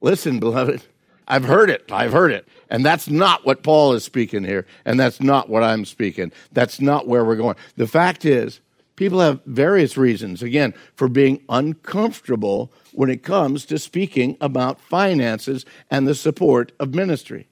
Listen, 0.00 0.38
beloved, 0.38 0.82
I've 1.26 1.44
heard 1.44 1.70
it. 1.70 1.90
I've 1.92 2.12
heard 2.12 2.32
it. 2.32 2.48
And 2.70 2.84
that's 2.84 3.08
not 3.08 3.44
what 3.44 3.62
Paul 3.62 3.92
is 3.92 4.04
speaking 4.04 4.44
here. 4.44 4.66
And 4.84 4.98
that's 4.98 5.20
not 5.20 5.48
what 5.48 5.62
I'm 5.62 5.84
speaking. 5.84 6.32
That's 6.52 6.80
not 6.80 7.06
where 7.06 7.24
we're 7.24 7.36
going. 7.36 7.56
The 7.76 7.86
fact 7.86 8.24
is, 8.24 8.60
people 8.96 9.20
have 9.20 9.40
various 9.44 9.96
reasons, 9.96 10.42
again, 10.42 10.74
for 10.94 11.08
being 11.08 11.42
uncomfortable 11.48 12.72
when 12.92 13.10
it 13.10 13.22
comes 13.22 13.66
to 13.66 13.78
speaking 13.78 14.36
about 14.40 14.80
finances 14.80 15.64
and 15.90 16.08
the 16.08 16.14
support 16.14 16.72
of 16.80 16.94
ministry. 16.94 17.46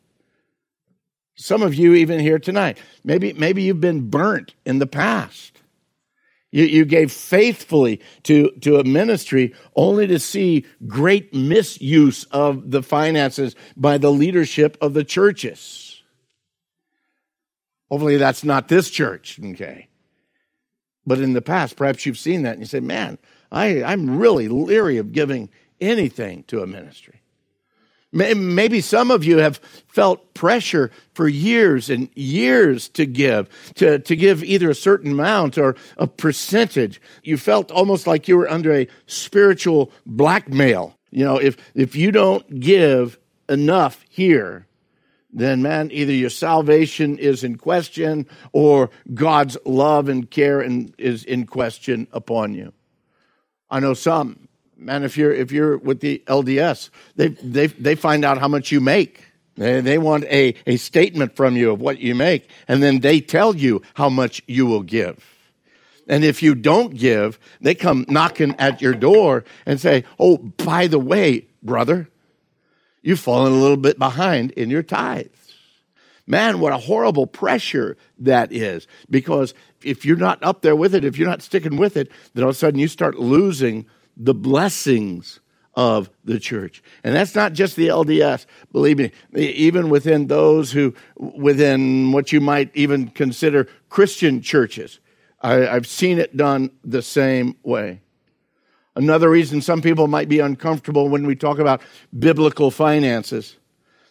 Some 1.35 1.62
of 1.62 1.75
you, 1.75 1.94
even 1.94 2.18
here 2.18 2.38
tonight, 2.38 2.78
maybe, 3.04 3.35
maybe 3.35 3.62
you've 3.62 3.80
been 3.80 4.08
burnt 4.08 4.54
in 4.64 4.78
the 4.78 4.87
past. 4.87 5.61
You, 6.53 6.65
you 6.65 6.85
gave 6.85 7.12
faithfully 7.12 8.00
to, 8.23 8.50
to 8.62 8.79
a 8.79 8.85
ministry 8.85 9.55
only 9.75 10.07
to 10.07 10.19
see 10.19 10.65
great 10.87 11.35
misuse 11.35 12.25
of 12.25 12.71
the 12.71 12.83
finances 12.83 13.55
by 13.76 13.99
the 13.99 14.12
leadership 14.12 14.79
of 14.81 14.95
the 14.95 15.05
churches. 15.05 16.03
Hopefully, 17.91 18.17
that's 18.17 18.43
not 18.43 18.69
this 18.69 18.91
church, 18.91 19.38
okay? 19.43 19.88
But 21.07 21.21
in 21.21 21.35
the 21.35 21.43
past, 21.43 21.76
perhaps 21.76 22.05
you've 22.05 22.19
seen 22.19 22.43
that 22.43 22.53
and 22.53 22.61
you 22.61 22.67
say, 22.67 22.81
man, 22.81 23.19
I, 23.53 23.83
I'm 23.83 24.19
really 24.19 24.49
leery 24.49 24.97
of 24.99 25.12
giving 25.12 25.50
anything 25.81 26.43
to 26.45 26.62
a 26.62 26.67
ministry. 26.67 27.21
Maybe 28.13 28.81
some 28.81 29.11
of 29.11 29.25
you 29.25 29.39
have 29.39 29.59
felt 29.89 30.33
pressure 30.33 30.91
for 31.13 31.29
years 31.29 31.91
and 31.91 32.09
years 32.15 32.89
to 32.91 33.05
give, 33.05 33.49
to, 33.75 33.99
to 33.99 34.17
give 34.17 34.45
either 34.45 34.71
a 34.71 34.75
certain 34.75 35.13
amount 35.13 35.59
or 35.59 35.77
a 35.99 36.07
percentage. 36.07 37.01
You 37.23 37.37
felt 37.37 37.71
almost 37.71 38.07
like 38.07 38.29
you 38.29 38.37
were 38.37 38.51
under 38.51 38.73
a 38.73 38.89
spiritual 39.07 39.91
blackmail. 40.07 40.97
You 41.11 41.25
know, 41.25 41.37
if, 41.37 41.57
if 41.75 41.97
you 41.97 42.11
don't 42.11 42.61
give 42.61 43.19
enough 43.49 44.05
here, 44.09 44.67
then 45.33 45.61
man, 45.61 45.91
either 45.93 46.13
your 46.13 46.31
salvation 46.31 47.19
is 47.19 47.45
in 47.45 47.57
question 47.57 48.27
or 48.53 48.89
God's 49.13 49.59
love 49.67 50.09
and 50.09 50.31
care 50.31 50.63
is 50.63 51.25
in 51.25 51.47
question 51.47 52.07
upon 52.13 52.55
you. 52.55 52.73
I 53.69 53.81
know 53.81 53.95
some 53.95 54.46
man, 54.76 55.04
if 55.04 55.16
you're 55.16 55.33
if 55.33 55.52
you're 55.52 55.76
with 55.78 56.00
the 56.00 56.23
LDS, 56.26 56.90
they 57.16 57.28
they 57.28 57.66
they 57.66 57.95
find 57.95 58.25
out 58.25 58.38
how 58.38 58.49
much 58.49 58.71
you 58.73 58.80
make. 58.80 59.25
They, 59.56 59.80
they 59.80 59.97
want 59.97 60.25
a, 60.25 60.54
a 60.66 60.76
statement 60.76 61.35
from 61.35 61.56
you 61.56 61.71
of 61.71 61.80
what 61.80 61.99
you 61.99 62.14
make, 62.14 62.50
and 62.68 62.83
then 62.83 63.00
they 63.00 63.21
tell 63.21 63.56
you 63.56 63.80
how 63.95 64.11
much 64.11 64.42
you 64.47 64.66
will 64.66 64.83
give. 64.83 65.25
And 66.06 66.25
if 66.25 66.42
you 66.42 66.54
don't 66.54 66.95
give, 66.95 67.38
they 67.61 67.75
come 67.75 68.04
knocking 68.09 68.54
at 68.59 68.80
your 68.80 68.95
door 68.95 69.45
and 69.64 69.80
say, 69.80 70.04
Oh, 70.18 70.37
by 70.37 70.87
the 70.87 70.99
way, 70.99 71.47
brother, 71.62 72.09
you've 73.02 73.18
fallen 73.18 73.52
a 73.52 73.56
little 73.56 73.76
bit 73.76 73.99
behind 73.99 74.52
in 74.52 74.71
your 74.71 74.83
tithes. 74.83 75.30
Man, 76.28 76.59
what 76.59 76.73
a 76.73 76.78
horrible 76.78 77.26
pressure 77.26 77.97
that 78.18 78.52
is. 78.52 78.87
Because 79.09 79.54
if 79.83 80.04
you're 80.04 80.16
not 80.16 80.42
up 80.42 80.62
there 80.62 80.76
with 80.76 80.95
it, 80.95 81.04
if 81.04 81.18
you're 81.18 81.28
not 81.28 81.42
sticking 81.42 81.76
with 81.76 81.97
it, 81.97 82.11
then 82.35 82.45
all 82.45 82.50
of 82.50 82.56
a 82.56 82.59
sudden 82.59 82.80
you 82.80 82.88
start 82.88 83.18
losing 83.18 83.87
the 84.16 84.35
blessings 84.35 85.40
of 85.75 86.08
the 86.25 86.38
church. 86.38 86.82
And 87.04 87.14
that's 87.14 87.35
not 87.35 87.52
just 87.52 87.76
the 87.76 87.88
LDS, 87.88 88.46
believe 88.73 88.99
me, 88.99 89.12
even 89.35 89.90
within 89.90 90.26
those 90.26 90.73
who, 90.73 90.94
within 91.16 92.12
what 92.12 92.32
you 92.32 92.40
might 92.40 92.70
even 92.75 93.08
consider 93.08 93.68
Christian 93.90 94.40
churches, 94.40 95.00
I, 95.42 95.68
I've 95.68 95.87
seen 95.87 96.18
it 96.18 96.37
done 96.37 96.70
the 96.82 97.02
same 97.02 97.56
way. 97.62 98.00
Another 98.94 99.28
reason 99.28 99.61
some 99.61 99.82
people 99.82 100.06
might 100.06 100.28
be 100.30 100.40
uncomfortable 100.40 101.11
when 101.11 101.26
we 101.26 101.37
talk 101.37 101.58
about 101.58 101.82
biblical 102.18 102.70
finances 102.70 103.56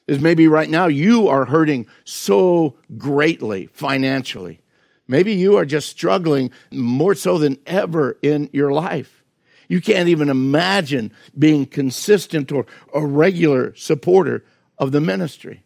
is 0.07 0.19
maybe 0.19 0.47
right 0.47 0.69
now 0.69 0.85
you 0.85 1.27
are 1.27 1.45
hurting 1.45 1.87
so 2.03 2.75
greatly 2.95 3.65
financially 3.73 4.61
Maybe 5.07 5.33
you 5.33 5.55
are 5.57 5.65
just 5.65 5.89
struggling 5.89 6.51
more 6.71 7.15
so 7.15 7.37
than 7.37 7.59
ever 7.65 8.17
in 8.21 8.49
your 8.51 8.71
life. 8.71 9.23
You 9.67 9.81
can't 9.81 10.09
even 10.09 10.29
imagine 10.29 11.11
being 11.37 11.65
consistent 11.65 12.51
or 12.51 12.65
a 12.93 13.05
regular 13.05 13.75
supporter 13.75 14.43
of 14.77 14.91
the 14.91 15.01
ministry. 15.01 15.63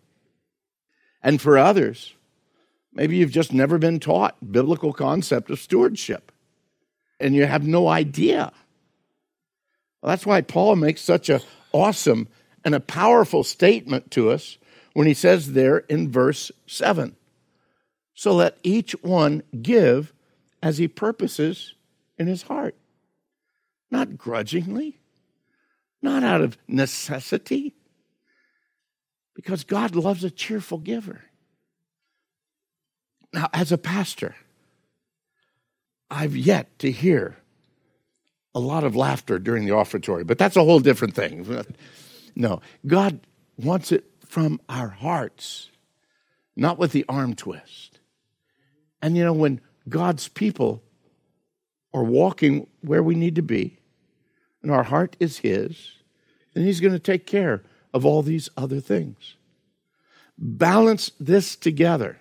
And 1.21 1.41
for 1.41 1.57
others, 1.57 2.13
maybe 2.93 3.17
you've 3.17 3.31
just 3.31 3.51
never 3.51 3.77
been 3.77 3.99
taught 3.99 4.51
biblical 4.51 4.93
concept 4.93 5.49
of 5.49 5.59
stewardship 5.59 6.31
and 7.19 7.35
you 7.35 7.45
have 7.45 7.67
no 7.67 7.87
idea. 7.87 8.51
Well, 10.01 10.09
that's 10.11 10.25
why 10.25 10.41
Paul 10.41 10.75
makes 10.77 11.01
such 11.01 11.29
a 11.29 11.41
awesome 11.71 12.27
and 12.63 12.73
a 12.73 12.79
powerful 12.79 13.43
statement 13.43 14.11
to 14.11 14.31
us 14.31 14.57
when 14.93 15.07
he 15.07 15.13
says 15.13 15.53
there 15.53 15.79
in 15.79 16.11
verse 16.11 16.51
7 16.67 17.15
So 18.13 18.33
let 18.33 18.57
each 18.63 18.93
one 19.03 19.43
give 19.61 20.13
as 20.63 20.77
he 20.77 20.87
purposes 20.87 21.73
in 22.17 22.27
his 22.27 22.43
heart, 22.43 22.75
not 23.91 24.17
grudgingly, 24.17 24.99
not 26.01 26.23
out 26.23 26.41
of 26.41 26.57
necessity, 26.67 27.75
because 29.35 29.63
God 29.63 29.95
loves 29.95 30.23
a 30.23 30.29
cheerful 30.29 30.77
giver. 30.77 31.21
Now, 33.33 33.49
as 33.53 33.71
a 33.71 33.77
pastor, 33.77 34.35
I've 36.09 36.35
yet 36.35 36.79
to 36.79 36.91
hear 36.91 37.37
a 38.55 38.59
lot 38.59 38.83
of 38.83 38.95
laughter 38.95 39.37
during 39.37 39.65
the 39.65 39.73
offertory, 39.73 40.23
but 40.23 40.37
that's 40.37 40.55
a 40.55 40.63
whole 40.63 40.79
different 40.79 41.13
thing. 41.13 41.63
No, 42.35 42.61
God 42.87 43.19
wants 43.57 43.91
it 43.91 44.05
from 44.25 44.59
our 44.67 44.89
hearts, 44.89 45.69
not 46.55 46.77
with 46.77 46.91
the 46.91 47.05
arm 47.07 47.35
twist. 47.35 47.99
And 49.01 49.15
you 49.15 49.23
know, 49.23 49.33
when 49.33 49.61
God's 49.87 50.27
people 50.27 50.83
are 51.93 52.03
walking 52.03 52.67
where 52.81 53.03
we 53.03 53.15
need 53.15 53.35
to 53.35 53.41
be, 53.41 53.78
and 54.61 54.71
our 54.71 54.83
heart 54.83 55.15
is 55.19 55.39
His, 55.39 55.93
then 56.53 56.63
He's 56.63 56.79
going 56.79 56.93
to 56.93 56.99
take 56.99 57.25
care 57.25 57.63
of 57.93 58.05
all 58.05 58.21
these 58.21 58.49
other 58.57 58.79
things. 58.79 59.35
Balance 60.37 61.11
this 61.19 61.55
together 61.55 62.19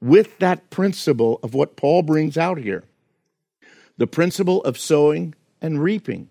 with 0.00 0.38
that 0.38 0.70
principle 0.70 1.40
of 1.42 1.54
what 1.54 1.76
Paul 1.76 2.02
brings 2.02 2.36
out 2.36 2.58
here 2.58 2.84
the 3.98 4.06
principle 4.06 4.62
of 4.62 4.78
sowing 4.78 5.34
and 5.60 5.82
reaping. 5.82 6.30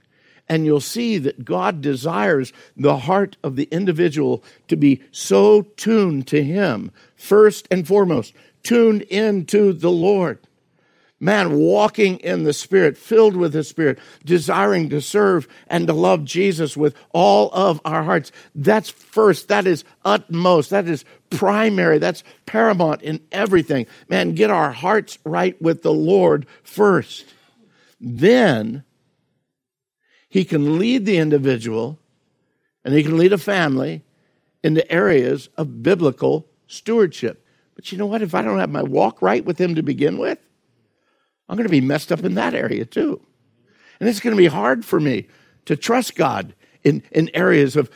And 0.49 0.65
you'll 0.65 0.79
see 0.79 1.17
that 1.17 1.43
God 1.43 1.81
desires 1.81 2.53
the 2.77 2.97
heart 2.99 3.35
of 3.43 3.57
the 3.57 3.67
individual 3.69 4.41
to 4.69 4.77
be 4.77 5.01
so 5.11 5.63
tuned 5.75 6.25
to 6.27 6.41
Him, 6.41 6.91
first 7.17 7.67
and 7.69 7.85
foremost, 7.85 8.33
tuned 8.63 9.01
into 9.03 9.73
the 9.73 9.91
Lord. 9.91 10.39
Man, 11.19 11.57
walking 11.57 12.17
in 12.19 12.43
the 12.43 12.53
Spirit, 12.53 12.95
filled 12.95 13.35
with 13.35 13.53
the 13.53 13.63
Spirit, 13.63 13.97
desiring 14.23 14.89
to 14.89 15.01
serve 15.01 15.47
and 15.67 15.87
to 15.87 15.93
love 15.93 16.23
Jesus 16.23 16.77
with 16.77 16.95
all 17.11 17.49
of 17.53 17.81
our 17.83 18.03
hearts. 18.03 18.31
That's 18.53 18.89
first. 18.89 19.47
That 19.47 19.65
is 19.65 19.83
utmost. 20.05 20.69
That 20.69 20.87
is 20.87 21.05
primary. 21.31 21.97
That's 21.97 22.23
paramount 22.45 23.01
in 23.01 23.19
everything. 23.31 23.87
Man, 24.07 24.35
get 24.35 24.51
our 24.51 24.71
hearts 24.71 25.17
right 25.23 25.59
with 25.59 25.81
the 25.81 25.93
Lord 25.93 26.45
first. 26.61 27.25
Then 27.99 28.83
he 30.29 30.45
can 30.45 30.77
lead 30.77 31.07
the 31.07 31.17
individual 31.17 31.97
and 32.85 32.93
he 32.93 33.01
can 33.01 33.17
lead 33.17 33.33
a 33.33 33.39
family 33.39 34.03
into 34.63 34.89
areas 34.91 35.49
of 35.57 35.81
biblical 35.81 36.47
stewardship. 36.67 37.43
But 37.75 37.91
you 37.91 37.97
know 37.97 38.05
what? 38.05 38.21
If 38.21 38.35
I 38.35 38.43
don't 38.43 38.59
have 38.59 38.69
my 38.69 38.83
walk 38.83 39.21
right 39.21 39.43
with 39.43 39.59
him 39.59 39.75
to 39.75 39.81
begin 39.81 40.19
with, 40.19 40.39
I'm 41.47 41.57
going 41.57 41.67
to 41.67 41.71
be 41.71 41.81
messed 41.81 42.11
up 42.11 42.23
in 42.23 42.35
that 42.35 42.53
area 42.53 42.85
too. 42.85 43.21
And 43.99 44.07
it's 44.07 44.19
going 44.19 44.35
to 44.35 44.41
be 44.41 44.47
hard 44.47 44.85
for 44.85 44.99
me 44.99 45.27
to 45.65 45.75
trust 45.75 46.15
God 46.15 46.53
in, 46.83 47.03
in 47.11 47.29
areas 47.33 47.75
of 47.75 47.89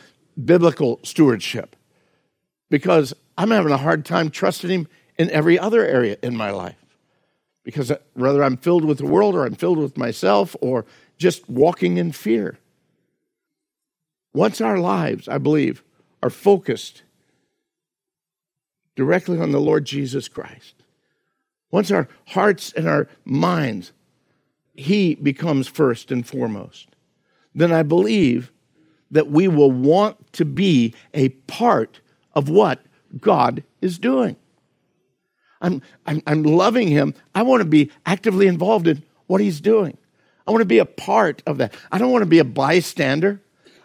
biblical 0.43 0.99
stewardship 1.03 1.75
because 2.69 3.13
I'm 3.37 3.51
having 3.51 3.71
a 3.71 3.77
hard 3.77 4.05
time 4.05 4.29
trusting 4.29 4.69
Him 4.69 4.87
in 5.17 5.29
every 5.29 5.59
other 5.59 5.85
area 5.85 6.17
in 6.23 6.35
my 6.35 6.51
life. 6.51 6.75
Because 7.63 7.91
uh, 7.91 7.97
whether 8.13 8.43
I'm 8.43 8.57
filled 8.57 8.85
with 8.85 8.97
the 8.97 9.05
world 9.05 9.35
or 9.35 9.45
I'm 9.45 9.55
filled 9.55 9.77
with 9.77 9.97
myself 9.97 10.55
or 10.61 10.85
just 11.17 11.47
walking 11.47 11.97
in 11.97 12.11
fear. 12.11 12.57
Once 14.33 14.61
our 14.61 14.79
lives, 14.79 15.27
I 15.27 15.37
believe, 15.37 15.83
are 16.23 16.29
focused 16.29 17.03
directly 18.95 19.39
on 19.39 19.51
the 19.51 19.59
Lord 19.59 19.85
Jesus 19.85 20.27
Christ, 20.27 20.80
once 21.71 21.89
our 21.89 22.07
hearts 22.27 22.73
and 22.73 22.87
our 22.87 23.07
minds, 23.25 23.91
He 24.75 25.15
becomes 25.15 25.67
first 25.67 26.11
and 26.11 26.27
foremost, 26.27 26.89
then 27.55 27.71
I 27.71 27.83
believe 27.83 28.51
that 29.09 29.29
we 29.29 29.47
will 29.47 29.71
want 29.71 30.33
to 30.33 30.45
be 30.45 30.93
a 31.13 31.29
part 31.29 31.99
of 32.33 32.49
what 32.49 32.79
God 33.19 33.63
is 33.81 33.99
doing. 33.99 34.37
I'm, 35.61 35.81
I'm, 36.05 36.21
I'm 36.25 36.43
loving 36.43 36.87
Him. 36.87 37.13
I 37.35 37.43
want 37.43 37.61
to 37.61 37.67
be 37.67 37.91
actively 38.05 38.47
involved 38.47 38.87
in 38.87 39.03
what 39.27 39.41
He's 39.41 39.61
doing. 39.61 39.97
I 40.47 40.51
want 40.51 40.61
to 40.61 40.65
be 40.65 40.79
a 40.79 40.85
part 40.85 41.43
of 41.45 41.57
that. 41.59 41.73
I 41.91 41.97
don't 41.97 42.11
want 42.11 42.23
to 42.23 42.27
be 42.29 42.39
a 42.39 42.45
bystander. 42.45 43.41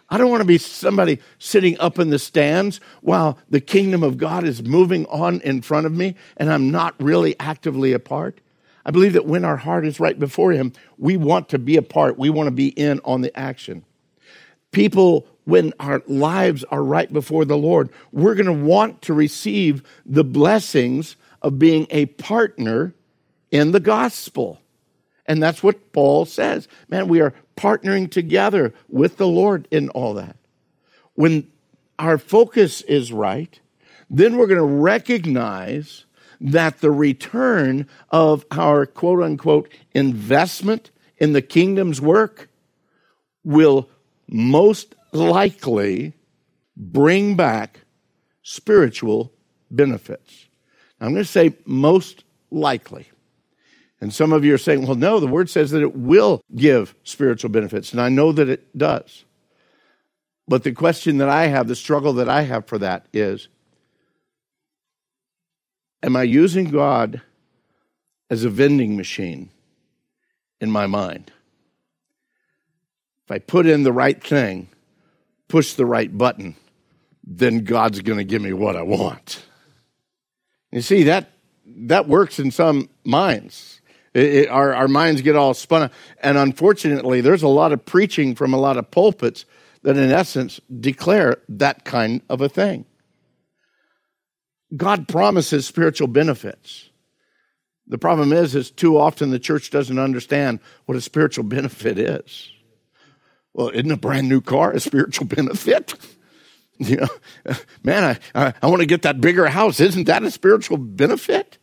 I 0.09 0.17
don't 0.17 0.29
want 0.29 0.41
to 0.41 0.47
be 0.47 0.57
somebody 0.57 1.19
sitting 1.37 1.77
up 1.79 1.99
in 1.99 2.09
the 2.09 2.19
stands 2.19 2.79
while 3.01 3.37
the 3.49 3.59
kingdom 3.59 4.03
of 4.03 4.17
God 4.17 4.45
is 4.45 4.63
moving 4.63 5.05
on 5.07 5.41
in 5.41 5.61
front 5.61 5.85
of 5.85 5.91
me 5.91 6.15
and 6.37 6.51
I'm 6.51 6.71
not 6.71 6.95
really 7.01 7.35
actively 7.39 7.91
a 7.93 7.99
part. 7.99 8.39
I 8.85 8.91
believe 8.91 9.13
that 9.13 9.25
when 9.25 9.43
our 9.43 9.57
heart 9.57 9.85
is 9.85 9.99
right 9.99 10.17
before 10.17 10.53
Him, 10.53 10.71
we 10.97 11.17
want 11.17 11.49
to 11.49 11.59
be 11.59 11.75
a 11.75 11.81
part. 11.81 12.17
We 12.17 12.29
want 12.29 12.47
to 12.47 12.51
be 12.51 12.69
in 12.69 13.01
on 13.03 13.19
the 13.19 13.37
action. 13.37 13.83
People, 14.71 15.27
when 15.43 15.73
our 15.77 16.01
lives 16.07 16.63
are 16.71 16.83
right 16.83 17.11
before 17.11 17.43
the 17.43 17.57
Lord, 17.57 17.89
we're 18.13 18.35
going 18.35 18.45
to 18.45 18.53
want 18.53 19.01
to 19.03 19.13
receive 19.13 19.83
the 20.05 20.23
blessings 20.23 21.17
of 21.41 21.59
being 21.59 21.85
a 21.89 22.05
partner 22.05 22.93
in 23.51 23.71
the 23.71 23.81
gospel. 23.81 24.61
And 25.27 25.43
that's 25.43 25.61
what 25.61 25.91
Paul 25.91 26.25
says. 26.25 26.67
Man, 26.87 27.07
we 27.07 27.21
are 27.21 27.33
partnering 27.55 28.09
together 28.09 28.73
with 28.87 29.17
the 29.17 29.27
Lord 29.27 29.67
in 29.71 29.89
all 29.89 30.13
that. 30.13 30.37
When 31.15 31.51
our 31.99 32.17
focus 32.17 32.81
is 32.81 33.11
right, 33.11 33.59
then 34.09 34.37
we're 34.37 34.47
going 34.47 34.59
to 34.59 34.63
recognize 34.63 36.05
that 36.39 36.79
the 36.79 36.91
return 36.91 37.87
of 38.09 38.45
our 38.51 38.85
quote 38.85 39.23
unquote 39.23 39.69
investment 39.93 40.91
in 41.17 41.33
the 41.33 41.41
kingdom's 41.41 41.99
work 41.99 42.49
will 43.43 43.89
most 44.27 44.95
likely 45.11 46.13
bring 46.75 47.35
back 47.35 47.81
spiritual 48.43 49.33
benefits. 49.71 50.47
I'm 51.01 51.13
going 51.13 51.23
to 51.23 51.29
say 51.29 51.55
most 51.65 52.23
likely. 52.51 53.07
And 53.99 54.13
some 54.13 54.31
of 54.31 54.45
you 54.45 54.53
are 54.53 54.59
saying, 54.59 54.85
well, 54.85 54.95
no, 54.95 55.19
the 55.19 55.27
word 55.27 55.49
says 55.49 55.71
that 55.71 55.81
it 55.81 55.95
will 55.95 56.41
give 56.55 56.95
spiritual 57.03 57.49
benefits. 57.49 57.91
And 57.91 58.01
I 58.01 58.09
know 58.09 58.31
that 58.31 58.47
it 58.47 58.77
does. 58.77 59.25
But 60.47 60.63
the 60.63 60.71
question 60.71 61.17
that 61.17 61.29
I 61.29 61.47
have, 61.47 61.67
the 61.67 61.75
struggle 61.75 62.13
that 62.13 62.29
I 62.29 62.41
have 62.43 62.67
for 62.67 62.77
that 62.77 63.07
is 63.11 63.49
Am 66.03 66.15
I 66.15 66.23
using 66.23 66.69
God 66.69 67.21
as 68.29 68.43
a 68.43 68.49
vending 68.49 68.95
machine 68.95 69.49
in 70.61 70.69
my 70.69 70.85
mind? 70.85 71.31
If 73.25 73.31
I 73.31 73.39
put 73.39 73.65
in 73.65 73.83
the 73.83 73.91
right 73.91 74.23
thing, 74.23 74.69
push 75.47 75.73
the 75.73 75.85
right 75.85 76.15
button, 76.15 76.55
then 77.25 77.63
God's 77.63 78.01
going 78.01 78.19
to 78.19 78.23
give 78.23 78.41
me 78.41 78.53
what 78.53 78.75
I 78.75 78.83
want. 78.83 79.43
You 80.71 80.81
see, 80.81 81.03
that, 81.03 81.31
that 81.65 82.07
works 82.07 82.39
in 82.39 82.51
some 82.51 82.89
minds. 83.03 83.76
It, 84.13 84.23
it, 84.23 84.49
our, 84.49 84.73
our 84.73 84.87
minds 84.87 85.21
get 85.21 85.35
all 85.35 85.53
spun. 85.53 85.91
And 86.21 86.37
unfortunately, 86.37 87.21
there's 87.21 87.43
a 87.43 87.47
lot 87.47 87.73
of 87.73 87.85
preaching 87.85 88.35
from 88.35 88.53
a 88.53 88.59
lot 88.59 88.77
of 88.77 88.91
pulpits 88.91 89.45
that, 89.83 89.97
in 89.97 90.11
essence, 90.11 90.59
declare 90.79 91.37
that 91.49 91.85
kind 91.85 92.21
of 92.29 92.41
a 92.41 92.49
thing. 92.49 92.85
God 94.75 95.07
promises 95.07 95.65
spiritual 95.65 96.07
benefits. 96.07 96.89
The 97.87 97.97
problem 97.97 98.33
is, 98.33 98.53
is 98.53 98.69
too 98.69 98.97
often 98.99 99.29
the 99.29 99.39
church 99.39 99.69
doesn't 99.69 99.97
understand 99.97 100.59
what 100.85 100.97
a 100.97 101.01
spiritual 101.01 101.43
benefit 101.45 101.97
is. 101.97 102.51
Well, 103.53 103.69
isn't 103.69 103.91
a 103.91 103.97
brand 103.97 104.29
new 104.29 104.41
car 104.41 104.71
a 104.71 104.79
spiritual 104.79 105.25
benefit? 105.27 105.95
you 106.77 106.97
know, 106.97 107.55
man, 107.83 108.19
I, 108.35 108.45
I, 108.47 108.53
I 108.61 108.67
want 108.67 108.81
to 108.81 108.85
get 108.85 109.01
that 109.01 109.19
bigger 109.19 109.47
house. 109.47 109.79
Isn't 109.79 110.05
that 110.05 110.23
a 110.23 110.29
spiritual 110.29 110.77
benefit? 110.77 111.57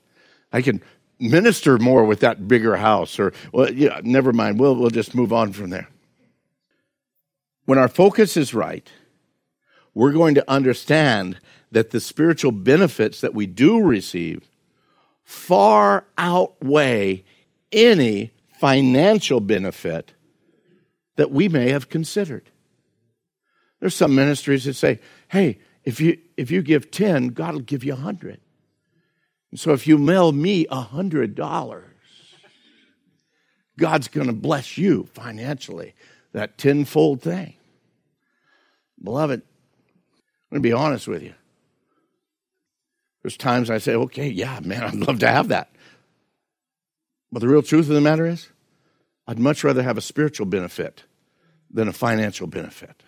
I 0.53 0.61
can 0.61 0.83
minister 1.19 1.79
more 1.79 2.05
with 2.05 2.21
that 2.21 2.49
bigger 2.49 2.77
house 2.77 3.19
or 3.19 3.33
well 3.53 3.73
yeah 3.73 4.01
never 4.03 4.33
mind 4.33 4.59
we'll, 4.59 4.75
we'll 4.75 4.91
just 4.91 5.15
move 5.15 5.33
on 5.33 5.53
from 5.53 5.71
there 5.71 5.89
when 7.67 7.79
our 7.79 7.89
focus 7.89 8.37
is 8.37 8.53
right 8.53 8.91
we're 9.95 10.13
going 10.13 10.35
to 10.35 10.51
understand 10.51 11.39
that 11.71 11.91
the 11.91 12.01
spiritual 12.01 12.53
benefits 12.53 13.21
that 13.21 13.35
we 13.35 13.47
do 13.47 13.81
receive 13.81 14.49
far 15.23 16.05
outweigh 16.19 17.25
any 17.73 18.33
financial 18.59 19.41
benefit 19.41 20.13
that 21.17 21.31
we 21.31 21.49
may 21.49 21.71
have 21.71 21.89
considered. 21.89 22.51
There's 23.81 23.95
some 23.95 24.15
ministries 24.15 24.65
that 24.65 24.75
say, 24.75 25.01
hey, 25.29 25.59
if 25.85 26.01
you, 26.01 26.19
if 26.37 26.51
you 26.51 26.63
give 26.63 26.91
10, 26.91 27.29
God 27.29 27.55
will 27.55 27.61
give 27.61 27.85
you 27.85 27.93
a 27.93 27.97
100. 27.97 28.41
So 29.55 29.73
if 29.73 29.87
you 29.87 29.99
mail 29.99 30.33
me 30.33 30.67
a 30.67 30.83
$100, 30.83 31.85
God's 33.79 34.09
going 34.09 34.27
to 34.27 34.33
bless 34.33 34.77
you 34.77 35.09
financially, 35.13 35.95
that 36.33 36.59
tenfold 36.59 37.23
thing. 37.23 37.55
Beloved, 39.03 39.43
I'm 39.43 40.51
going 40.51 40.63
to 40.63 40.69
be 40.69 40.73
honest 40.73 41.07
with 41.07 41.23
you. 41.23 41.35
There's 43.23 43.37
times 43.37 43.71
I 43.71 43.79
say, 43.79 43.95
okay, 43.95 44.29
yeah, 44.29 44.61
man, 44.61 44.83
I'd 44.83 44.95
love 44.95 45.21
to 45.21 45.29
have 45.29 45.49
that. 45.49 45.71
But 47.33 47.41
the 47.41 47.49
real 47.49 47.63
truth 47.63 47.89
of 47.89 47.95
the 47.95 48.01
matter 48.01 48.27
is, 48.27 48.49
I'd 49.27 49.39
much 49.39 49.65
rather 49.65 49.83
have 49.83 49.97
a 49.97 50.03
spiritual 50.03 50.47
benefit 50.47 51.05
than 51.71 51.89
a 51.89 51.93
financial 51.93 52.47
benefit. 52.47 53.03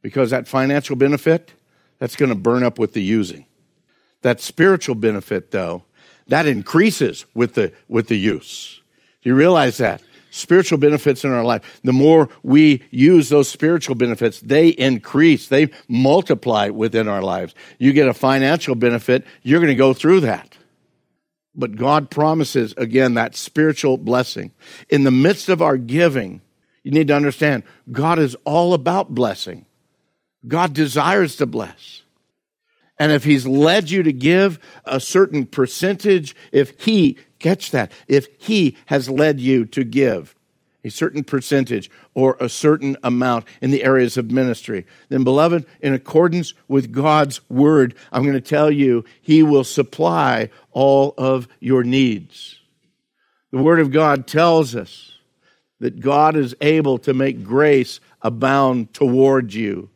Because 0.00 0.30
that 0.30 0.46
financial 0.46 0.96
benefit, 0.96 1.52
that's 1.98 2.14
going 2.14 2.28
to 2.28 2.34
burn 2.34 2.62
up 2.62 2.78
with 2.78 2.92
the 2.92 3.02
using. 3.02 3.46
That 4.24 4.40
spiritual 4.40 4.94
benefit, 4.94 5.50
though, 5.50 5.84
that 6.28 6.46
increases 6.46 7.26
with 7.34 7.52
the, 7.54 7.72
with 7.88 8.08
the 8.08 8.16
use. 8.16 8.80
Do 9.22 9.28
you 9.28 9.34
realize 9.34 9.76
that? 9.76 10.02
spiritual 10.30 10.78
benefits 10.78 11.24
in 11.24 11.30
our 11.30 11.44
life, 11.44 11.80
the 11.84 11.92
more 11.92 12.28
we 12.42 12.82
use 12.90 13.28
those 13.28 13.48
spiritual 13.48 13.94
benefits, 13.94 14.40
they 14.40 14.70
increase, 14.70 15.46
they 15.46 15.70
multiply 15.86 16.68
within 16.70 17.06
our 17.06 17.22
lives. 17.22 17.54
You 17.78 17.92
get 17.92 18.08
a 18.08 18.14
financial 18.14 18.74
benefit, 18.74 19.24
you're 19.42 19.60
going 19.60 19.68
to 19.68 19.76
go 19.76 19.94
through 19.94 20.20
that. 20.20 20.56
But 21.54 21.76
God 21.76 22.10
promises, 22.10 22.74
again, 22.76 23.14
that 23.14 23.36
spiritual 23.36 23.96
blessing. 23.96 24.50
In 24.88 25.04
the 25.04 25.12
midst 25.12 25.48
of 25.48 25.62
our 25.62 25.76
giving, 25.76 26.40
you 26.82 26.90
need 26.90 27.06
to 27.08 27.14
understand 27.14 27.62
God 27.92 28.18
is 28.18 28.36
all 28.44 28.74
about 28.74 29.14
blessing. 29.14 29.66
God 30.48 30.74
desires 30.74 31.36
to 31.36 31.46
bless. 31.46 32.02
And 32.98 33.12
if 33.12 33.24
He's 33.24 33.46
led 33.46 33.90
you 33.90 34.02
to 34.02 34.12
give 34.12 34.58
a 34.84 35.00
certain 35.00 35.46
percentage, 35.46 36.34
if 36.52 36.80
He 36.80 37.18
Catch 37.44 37.72
that. 37.72 37.92
If 38.08 38.26
he 38.38 38.74
has 38.86 39.10
led 39.10 39.38
you 39.38 39.66
to 39.66 39.84
give 39.84 40.34
a 40.82 40.88
certain 40.88 41.22
percentage 41.22 41.90
or 42.14 42.38
a 42.40 42.48
certain 42.48 42.96
amount 43.02 43.44
in 43.60 43.70
the 43.70 43.84
areas 43.84 44.16
of 44.16 44.30
ministry, 44.30 44.86
then, 45.10 45.24
beloved, 45.24 45.66
in 45.82 45.92
accordance 45.92 46.54
with 46.68 46.90
God's 46.90 47.46
word, 47.50 47.96
I'm 48.10 48.22
going 48.22 48.32
to 48.32 48.40
tell 48.40 48.70
you, 48.70 49.04
he 49.20 49.42
will 49.42 49.62
supply 49.62 50.48
all 50.70 51.12
of 51.18 51.46
your 51.60 51.84
needs. 51.84 52.60
The 53.52 53.62
word 53.62 53.78
of 53.78 53.92
God 53.92 54.26
tells 54.26 54.74
us 54.74 55.12
that 55.80 56.00
God 56.00 56.36
is 56.36 56.56
able 56.62 56.96
to 57.00 57.12
make 57.12 57.44
grace 57.44 58.00
abound 58.22 58.94
toward 58.94 59.52
you, 59.52 59.90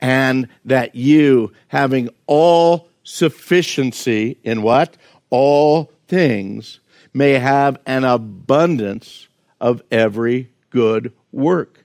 and 0.00 0.48
that 0.64 0.94
you, 0.94 1.52
having 1.68 2.08
all 2.26 2.88
sufficiency 3.02 4.38
in 4.42 4.62
what? 4.62 4.96
All 5.30 5.92
things 6.08 6.80
may 7.12 7.32
have 7.32 7.78
an 7.86 8.04
abundance 8.04 9.28
of 9.60 9.82
every 9.90 10.50
good 10.70 11.12
work. 11.32 11.84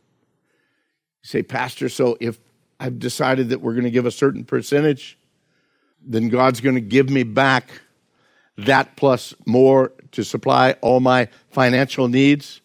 You 1.24 1.28
say, 1.28 1.44
Pastor, 1.44 1.90
so 1.90 2.18
if 2.20 2.40
I've 2.80 3.00
decided 3.00 3.50
that 3.50 3.62
we're 3.62 3.74
going 3.74 3.86
to 3.86 3.92
give 3.92 4.06
a 4.06 4.12
certain 4.12 4.44
percentage, 4.44 5.18
then 6.06 6.30
God's 6.30 6.62
going 6.62 6.76
to 6.76 6.82
give 6.82 7.10
me 7.10 7.24
back 7.24 7.82
that 8.58 8.96
plus 8.96 9.34
more 9.46 9.92
to 10.12 10.24
supply 10.24 10.74
all 10.82 11.00
my 11.00 11.28
financial 11.50 12.08
needs. 12.08 12.62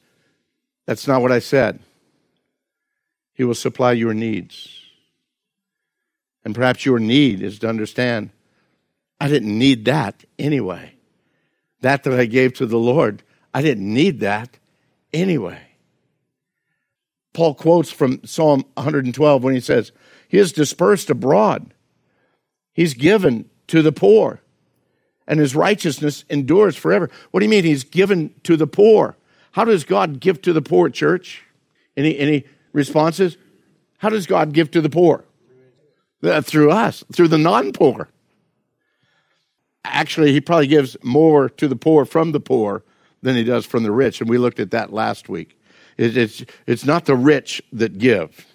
That's 0.86 1.08
not 1.08 1.22
what 1.22 1.32
I 1.32 1.38
said. 1.38 1.80
He 3.32 3.44
will 3.44 3.54
supply 3.54 3.92
your 3.92 4.14
needs. 4.14 4.79
And 6.44 6.54
perhaps 6.54 6.86
your 6.86 6.98
need 6.98 7.42
is 7.42 7.58
to 7.60 7.68
understand 7.68 8.30
I 9.20 9.28
didn't 9.28 9.58
need 9.58 9.84
that 9.84 10.24
anyway 10.38 10.94
that 11.80 12.04
that 12.04 12.18
I 12.18 12.26
gave 12.26 12.54
to 12.54 12.66
the 12.66 12.78
Lord. 12.78 13.22
I 13.52 13.62
didn't 13.62 13.92
need 13.92 14.20
that 14.20 14.58
anyway. 15.12 15.60
Paul 17.32 17.54
quotes 17.54 17.90
from 17.90 18.24
Psalm 18.24 18.64
112 18.74 19.42
when 19.42 19.54
he 19.54 19.60
says, 19.60 19.92
He 20.28 20.38
is 20.38 20.52
dispersed 20.52 21.10
abroad, 21.10 21.74
He's 22.72 22.94
given 22.94 23.48
to 23.68 23.82
the 23.82 23.92
poor, 23.92 24.40
and 25.26 25.40
His 25.40 25.54
righteousness 25.54 26.24
endures 26.28 26.76
forever. 26.76 27.10
What 27.30 27.40
do 27.40 27.46
you 27.46 27.50
mean 27.50 27.64
He's 27.64 27.84
given 27.84 28.34
to 28.44 28.56
the 28.56 28.66
poor? 28.66 29.16
How 29.52 29.64
does 29.64 29.84
God 29.84 30.20
give 30.20 30.40
to 30.42 30.52
the 30.52 30.62
poor, 30.62 30.88
church? 30.88 31.44
Any, 31.96 32.16
any 32.18 32.44
responses? 32.72 33.36
How 33.98 34.08
does 34.08 34.26
God 34.26 34.52
give 34.52 34.70
to 34.72 34.80
the 34.80 34.90
poor? 34.90 35.24
Uh, 36.22 36.40
through 36.42 36.70
us, 36.70 37.02
through 37.12 37.28
the 37.28 37.38
non 37.38 37.72
poor 37.72 38.08
actually, 39.84 40.32
he 40.32 40.40
probably 40.40 40.66
gives 40.66 40.96
more 41.02 41.48
to 41.48 41.68
the 41.68 41.76
poor 41.76 42.04
from 42.04 42.32
the 42.32 42.40
poor 42.40 42.82
than 43.22 43.36
he 43.36 43.44
does 43.44 43.66
from 43.66 43.82
the 43.82 43.92
rich. 43.92 44.20
And 44.20 44.30
we 44.30 44.38
looked 44.38 44.60
at 44.60 44.70
that 44.70 44.92
last 44.92 45.28
week. 45.28 45.58
It, 45.96 46.16
it's, 46.16 46.44
it's 46.66 46.84
not 46.84 47.04
the 47.04 47.16
rich 47.16 47.62
that 47.72 47.98
give, 47.98 48.46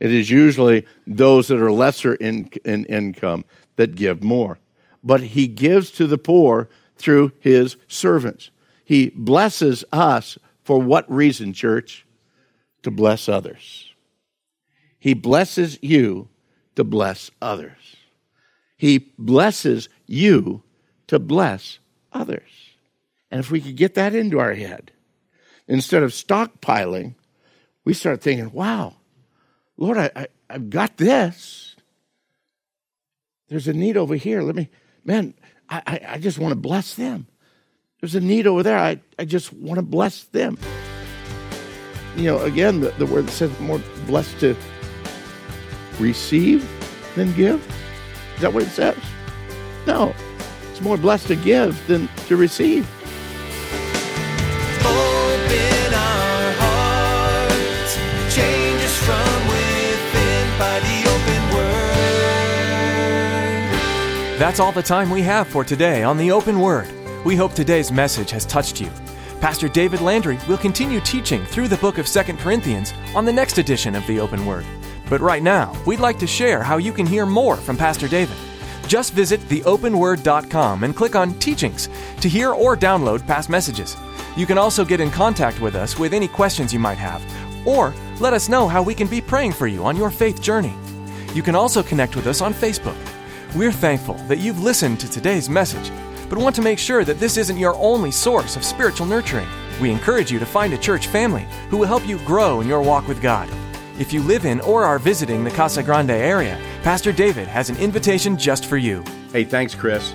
it 0.00 0.12
is 0.12 0.28
usually 0.28 0.84
those 1.06 1.48
that 1.48 1.62
are 1.62 1.72
lesser 1.72 2.14
in, 2.14 2.50
in 2.64 2.84
income 2.86 3.44
that 3.76 3.94
give 3.94 4.22
more. 4.22 4.58
But 5.02 5.20
he 5.20 5.46
gives 5.46 5.90
to 5.92 6.06
the 6.06 6.18
poor 6.18 6.68
through 6.96 7.32
his 7.38 7.76
servants. 7.86 8.50
He 8.84 9.10
blesses 9.10 9.84
us 9.92 10.36
for 10.62 10.80
what 10.80 11.10
reason, 11.10 11.52
church? 11.52 12.06
To 12.82 12.90
bless 12.90 13.28
others. 13.28 13.94
He 14.98 15.14
blesses 15.14 15.78
you 15.80 16.28
to 16.76 16.84
bless 16.84 17.30
others. 17.40 17.96
He 18.76 19.12
blesses 19.18 19.88
you 20.06 20.62
to 21.06 21.18
bless 21.18 21.78
others. 22.12 22.50
And 23.30 23.40
if 23.40 23.50
we 23.50 23.60
could 23.60 23.76
get 23.76 23.94
that 23.94 24.14
into 24.14 24.38
our 24.38 24.54
head, 24.54 24.92
instead 25.66 26.02
of 26.02 26.10
stockpiling, 26.10 27.14
we 27.84 27.94
start 27.94 28.20
thinking, 28.20 28.52
wow, 28.52 28.94
Lord, 29.76 29.98
I, 29.98 30.10
I, 30.14 30.26
have 30.50 30.70
got 30.70 30.96
this. 30.96 31.76
There's 33.48 33.68
a 33.68 33.72
need 33.72 33.96
over 33.96 34.14
here. 34.14 34.42
Let 34.42 34.54
me, 34.54 34.68
man, 35.04 35.34
I, 35.68 35.82
I, 35.86 36.00
I 36.10 36.18
just 36.18 36.38
want 36.38 36.52
to 36.52 36.56
bless 36.56 36.94
them. 36.94 37.26
There's 38.00 38.14
a 38.14 38.20
need 38.20 38.46
over 38.46 38.62
there. 38.62 38.78
I, 38.78 39.00
I 39.18 39.24
just 39.24 39.52
want 39.52 39.78
to 39.78 39.82
bless 39.82 40.24
them. 40.24 40.58
You 42.16 42.24
know, 42.24 42.38
again, 42.40 42.80
the, 42.80 42.90
the 42.90 43.06
word 43.06 43.28
says 43.30 43.58
more 43.60 43.80
blessed 44.06 44.38
to 44.40 44.56
receive 45.98 46.68
than 47.14 47.32
give. 47.34 47.60
Is 48.34 48.40
that 48.40 48.52
what 48.52 48.62
it 48.64 48.70
says? 48.70 48.96
No. 49.86 50.14
It's 50.70 50.80
more 50.80 50.96
blessed 50.96 51.28
to 51.28 51.36
give 51.36 51.86
than 51.86 52.08
to 52.26 52.36
receive. 52.36 52.84
Open 54.80 55.94
our 55.94 56.52
hearts, 56.58 57.94
change 58.34 58.82
us 58.82 58.96
from 59.04 59.46
within 59.48 60.58
by 60.58 60.80
the 60.80 61.04
open 61.08 61.42
word. 61.54 61.94
That's 64.38 64.58
all 64.58 64.72
the 64.72 64.82
time 64.82 65.10
we 65.10 65.22
have 65.22 65.46
for 65.46 65.62
today 65.64 66.02
on 66.02 66.18
the 66.18 66.32
Open 66.32 66.58
Word. 66.58 66.88
We 67.24 67.36
hope 67.36 67.54
today's 67.54 67.92
message 67.92 68.30
has 68.32 68.44
touched 68.44 68.80
you. 68.80 68.90
Pastor 69.40 69.68
David 69.68 70.00
Landry 70.00 70.38
will 70.48 70.58
continue 70.58 71.00
teaching 71.00 71.44
through 71.44 71.68
the 71.68 71.76
book 71.76 71.98
of 71.98 72.06
2 72.06 72.22
Corinthians 72.38 72.92
on 73.14 73.24
the 73.24 73.32
next 73.32 73.58
edition 73.58 73.94
of 73.94 74.04
the 74.06 74.18
Open 74.18 74.44
Word. 74.44 74.64
But 75.08 75.20
right 75.20 75.42
now, 75.42 75.74
we'd 75.86 76.00
like 76.00 76.18
to 76.20 76.26
share 76.26 76.62
how 76.62 76.78
you 76.78 76.92
can 76.92 77.06
hear 77.06 77.26
more 77.26 77.56
from 77.56 77.76
Pastor 77.76 78.08
David. 78.08 78.36
Just 78.86 79.12
visit 79.12 79.40
theopenword.com 79.42 80.84
and 80.84 80.96
click 80.96 81.16
on 81.16 81.34
Teachings 81.38 81.88
to 82.20 82.28
hear 82.28 82.52
or 82.52 82.76
download 82.76 83.26
past 83.26 83.48
messages. 83.48 83.96
You 84.36 84.46
can 84.46 84.58
also 84.58 84.84
get 84.84 85.00
in 85.00 85.10
contact 85.10 85.60
with 85.60 85.74
us 85.74 85.98
with 85.98 86.12
any 86.12 86.28
questions 86.28 86.72
you 86.72 86.78
might 86.78 86.98
have, 86.98 87.22
or 87.66 87.94
let 88.20 88.32
us 88.32 88.48
know 88.48 88.68
how 88.68 88.82
we 88.82 88.94
can 88.94 89.06
be 89.06 89.20
praying 89.20 89.52
for 89.52 89.66
you 89.66 89.84
on 89.84 89.96
your 89.96 90.10
faith 90.10 90.40
journey. 90.40 90.74
You 91.34 91.42
can 91.42 91.54
also 91.54 91.82
connect 91.82 92.16
with 92.16 92.26
us 92.26 92.40
on 92.40 92.52
Facebook. 92.54 92.96
We're 93.54 93.72
thankful 93.72 94.14
that 94.28 94.38
you've 94.38 94.62
listened 94.62 95.00
to 95.00 95.10
today's 95.10 95.48
message, 95.48 95.90
but 96.28 96.38
want 96.38 96.56
to 96.56 96.62
make 96.62 96.78
sure 96.78 97.04
that 97.04 97.20
this 97.20 97.36
isn't 97.36 97.58
your 97.58 97.74
only 97.76 98.10
source 98.10 98.56
of 98.56 98.64
spiritual 98.64 99.06
nurturing. 99.06 99.48
We 99.80 99.90
encourage 99.90 100.30
you 100.30 100.38
to 100.38 100.46
find 100.46 100.72
a 100.72 100.78
church 100.78 101.06
family 101.06 101.46
who 101.68 101.76
will 101.76 101.86
help 101.86 102.06
you 102.06 102.18
grow 102.20 102.60
in 102.60 102.68
your 102.68 102.82
walk 102.82 103.08
with 103.08 103.22
God. 103.22 103.48
If 103.96 104.12
you 104.12 104.24
live 104.24 104.44
in 104.44 104.60
or 104.62 104.84
are 104.84 104.98
visiting 104.98 105.44
the 105.44 105.52
Casa 105.52 105.80
Grande 105.80 106.10
area, 106.10 106.60
Pastor 106.82 107.12
David 107.12 107.46
has 107.46 107.70
an 107.70 107.76
invitation 107.76 108.36
just 108.36 108.66
for 108.66 108.76
you. 108.76 109.04
Hey, 109.32 109.44
thanks, 109.44 109.72
Chris. 109.72 110.12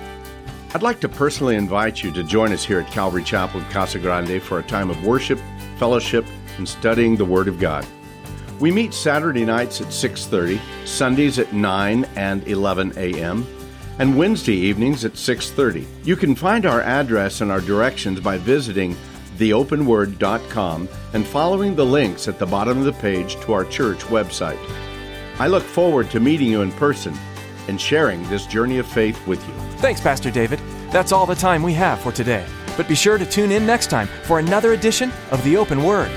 I'd 0.74 0.82
like 0.82 1.00
to 1.00 1.08
personally 1.08 1.56
invite 1.56 2.02
you 2.02 2.10
to 2.12 2.22
join 2.22 2.52
us 2.52 2.62
here 2.62 2.80
at 2.80 2.92
Calvary 2.92 3.24
Chapel 3.24 3.62
Casa 3.70 3.98
Grande 3.98 4.42
for 4.42 4.58
a 4.58 4.62
time 4.62 4.90
of 4.90 5.02
worship, 5.02 5.40
fellowship, 5.78 6.26
and 6.58 6.68
studying 6.68 7.16
the 7.16 7.24
Word 7.24 7.48
of 7.48 7.58
God. 7.58 7.86
We 8.60 8.70
meet 8.70 8.92
Saturday 8.92 9.46
nights 9.46 9.80
at 9.80 9.86
6:30, 9.86 10.60
Sundays 10.84 11.38
at 11.38 11.54
9 11.54 12.06
and 12.16 12.46
11 12.46 12.92
a.m., 12.98 13.46
and 13.98 14.18
Wednesday 14.18 14.56
evenings 14.56 15.06
at 15.06 15.14
6:30. 15.14 15.86
You 16.04 16.16
can 16.16 16.34
find 16.34 16.66
our 16.66 16.82
address 16.82 17.40
and 17.40 17.50
our 17.50 17.62
directions 17.62 18.20
by 18.20 18.36
visiting 18.36 18.94
theopenword.com 19.40 20.88
and 21.14 21.26
following 21.26 21.74
the 21.74 21.84
links 21.84 22.28
at 22.28 22.38
the 22.38 22.46
bottom 22.46 22.78
of 22.78 22.84
the 22.84 22.92
page 22.92 23.34
to 23.40 23.52
our 23.52 23.64
church 23.64 24.00
website. 24.04 24.58
I 25.38 25.46
look 25.46 25.62
forward 25.62 26.10
to 26.10 26.20
meeting 26.20 26.48
you 26.48 26.60
in 26.60 26.70
person 26.72 27.16
and 27.66 27.80
sharing 27.80 28.22
this 28.28 28.46
journey 28.46 28.78
of 28.78 28.86
faith 28.86 29.26
with 29.26 29.44
you. 29.48 29.54
Thanks, 29.78 30.00
Pastor 30.00 30.30
David. 30.30 30.60
That's 30.90 31.12
all 31.12 31.24
the 31.24 31.34
time 31.34 31.62
we 31.62 31.72
have 31.72 32.00
for 32.00 32.12
today. 32.12 32.46
But 32.76 32.88
be 32.88 32.94
sure 32.94 33.16
to 33.16 33.26
tune 33.26 33.50
in 33.50 33.66
next 33.66 33.88
time 33.88 34.08
for 34.24 34.38
another 34.38 34.74
edition 34.74 35.10
of 35.30 35.42
The 35.42 35.56
Open 35.56 35.82
Word. 35.82 36.10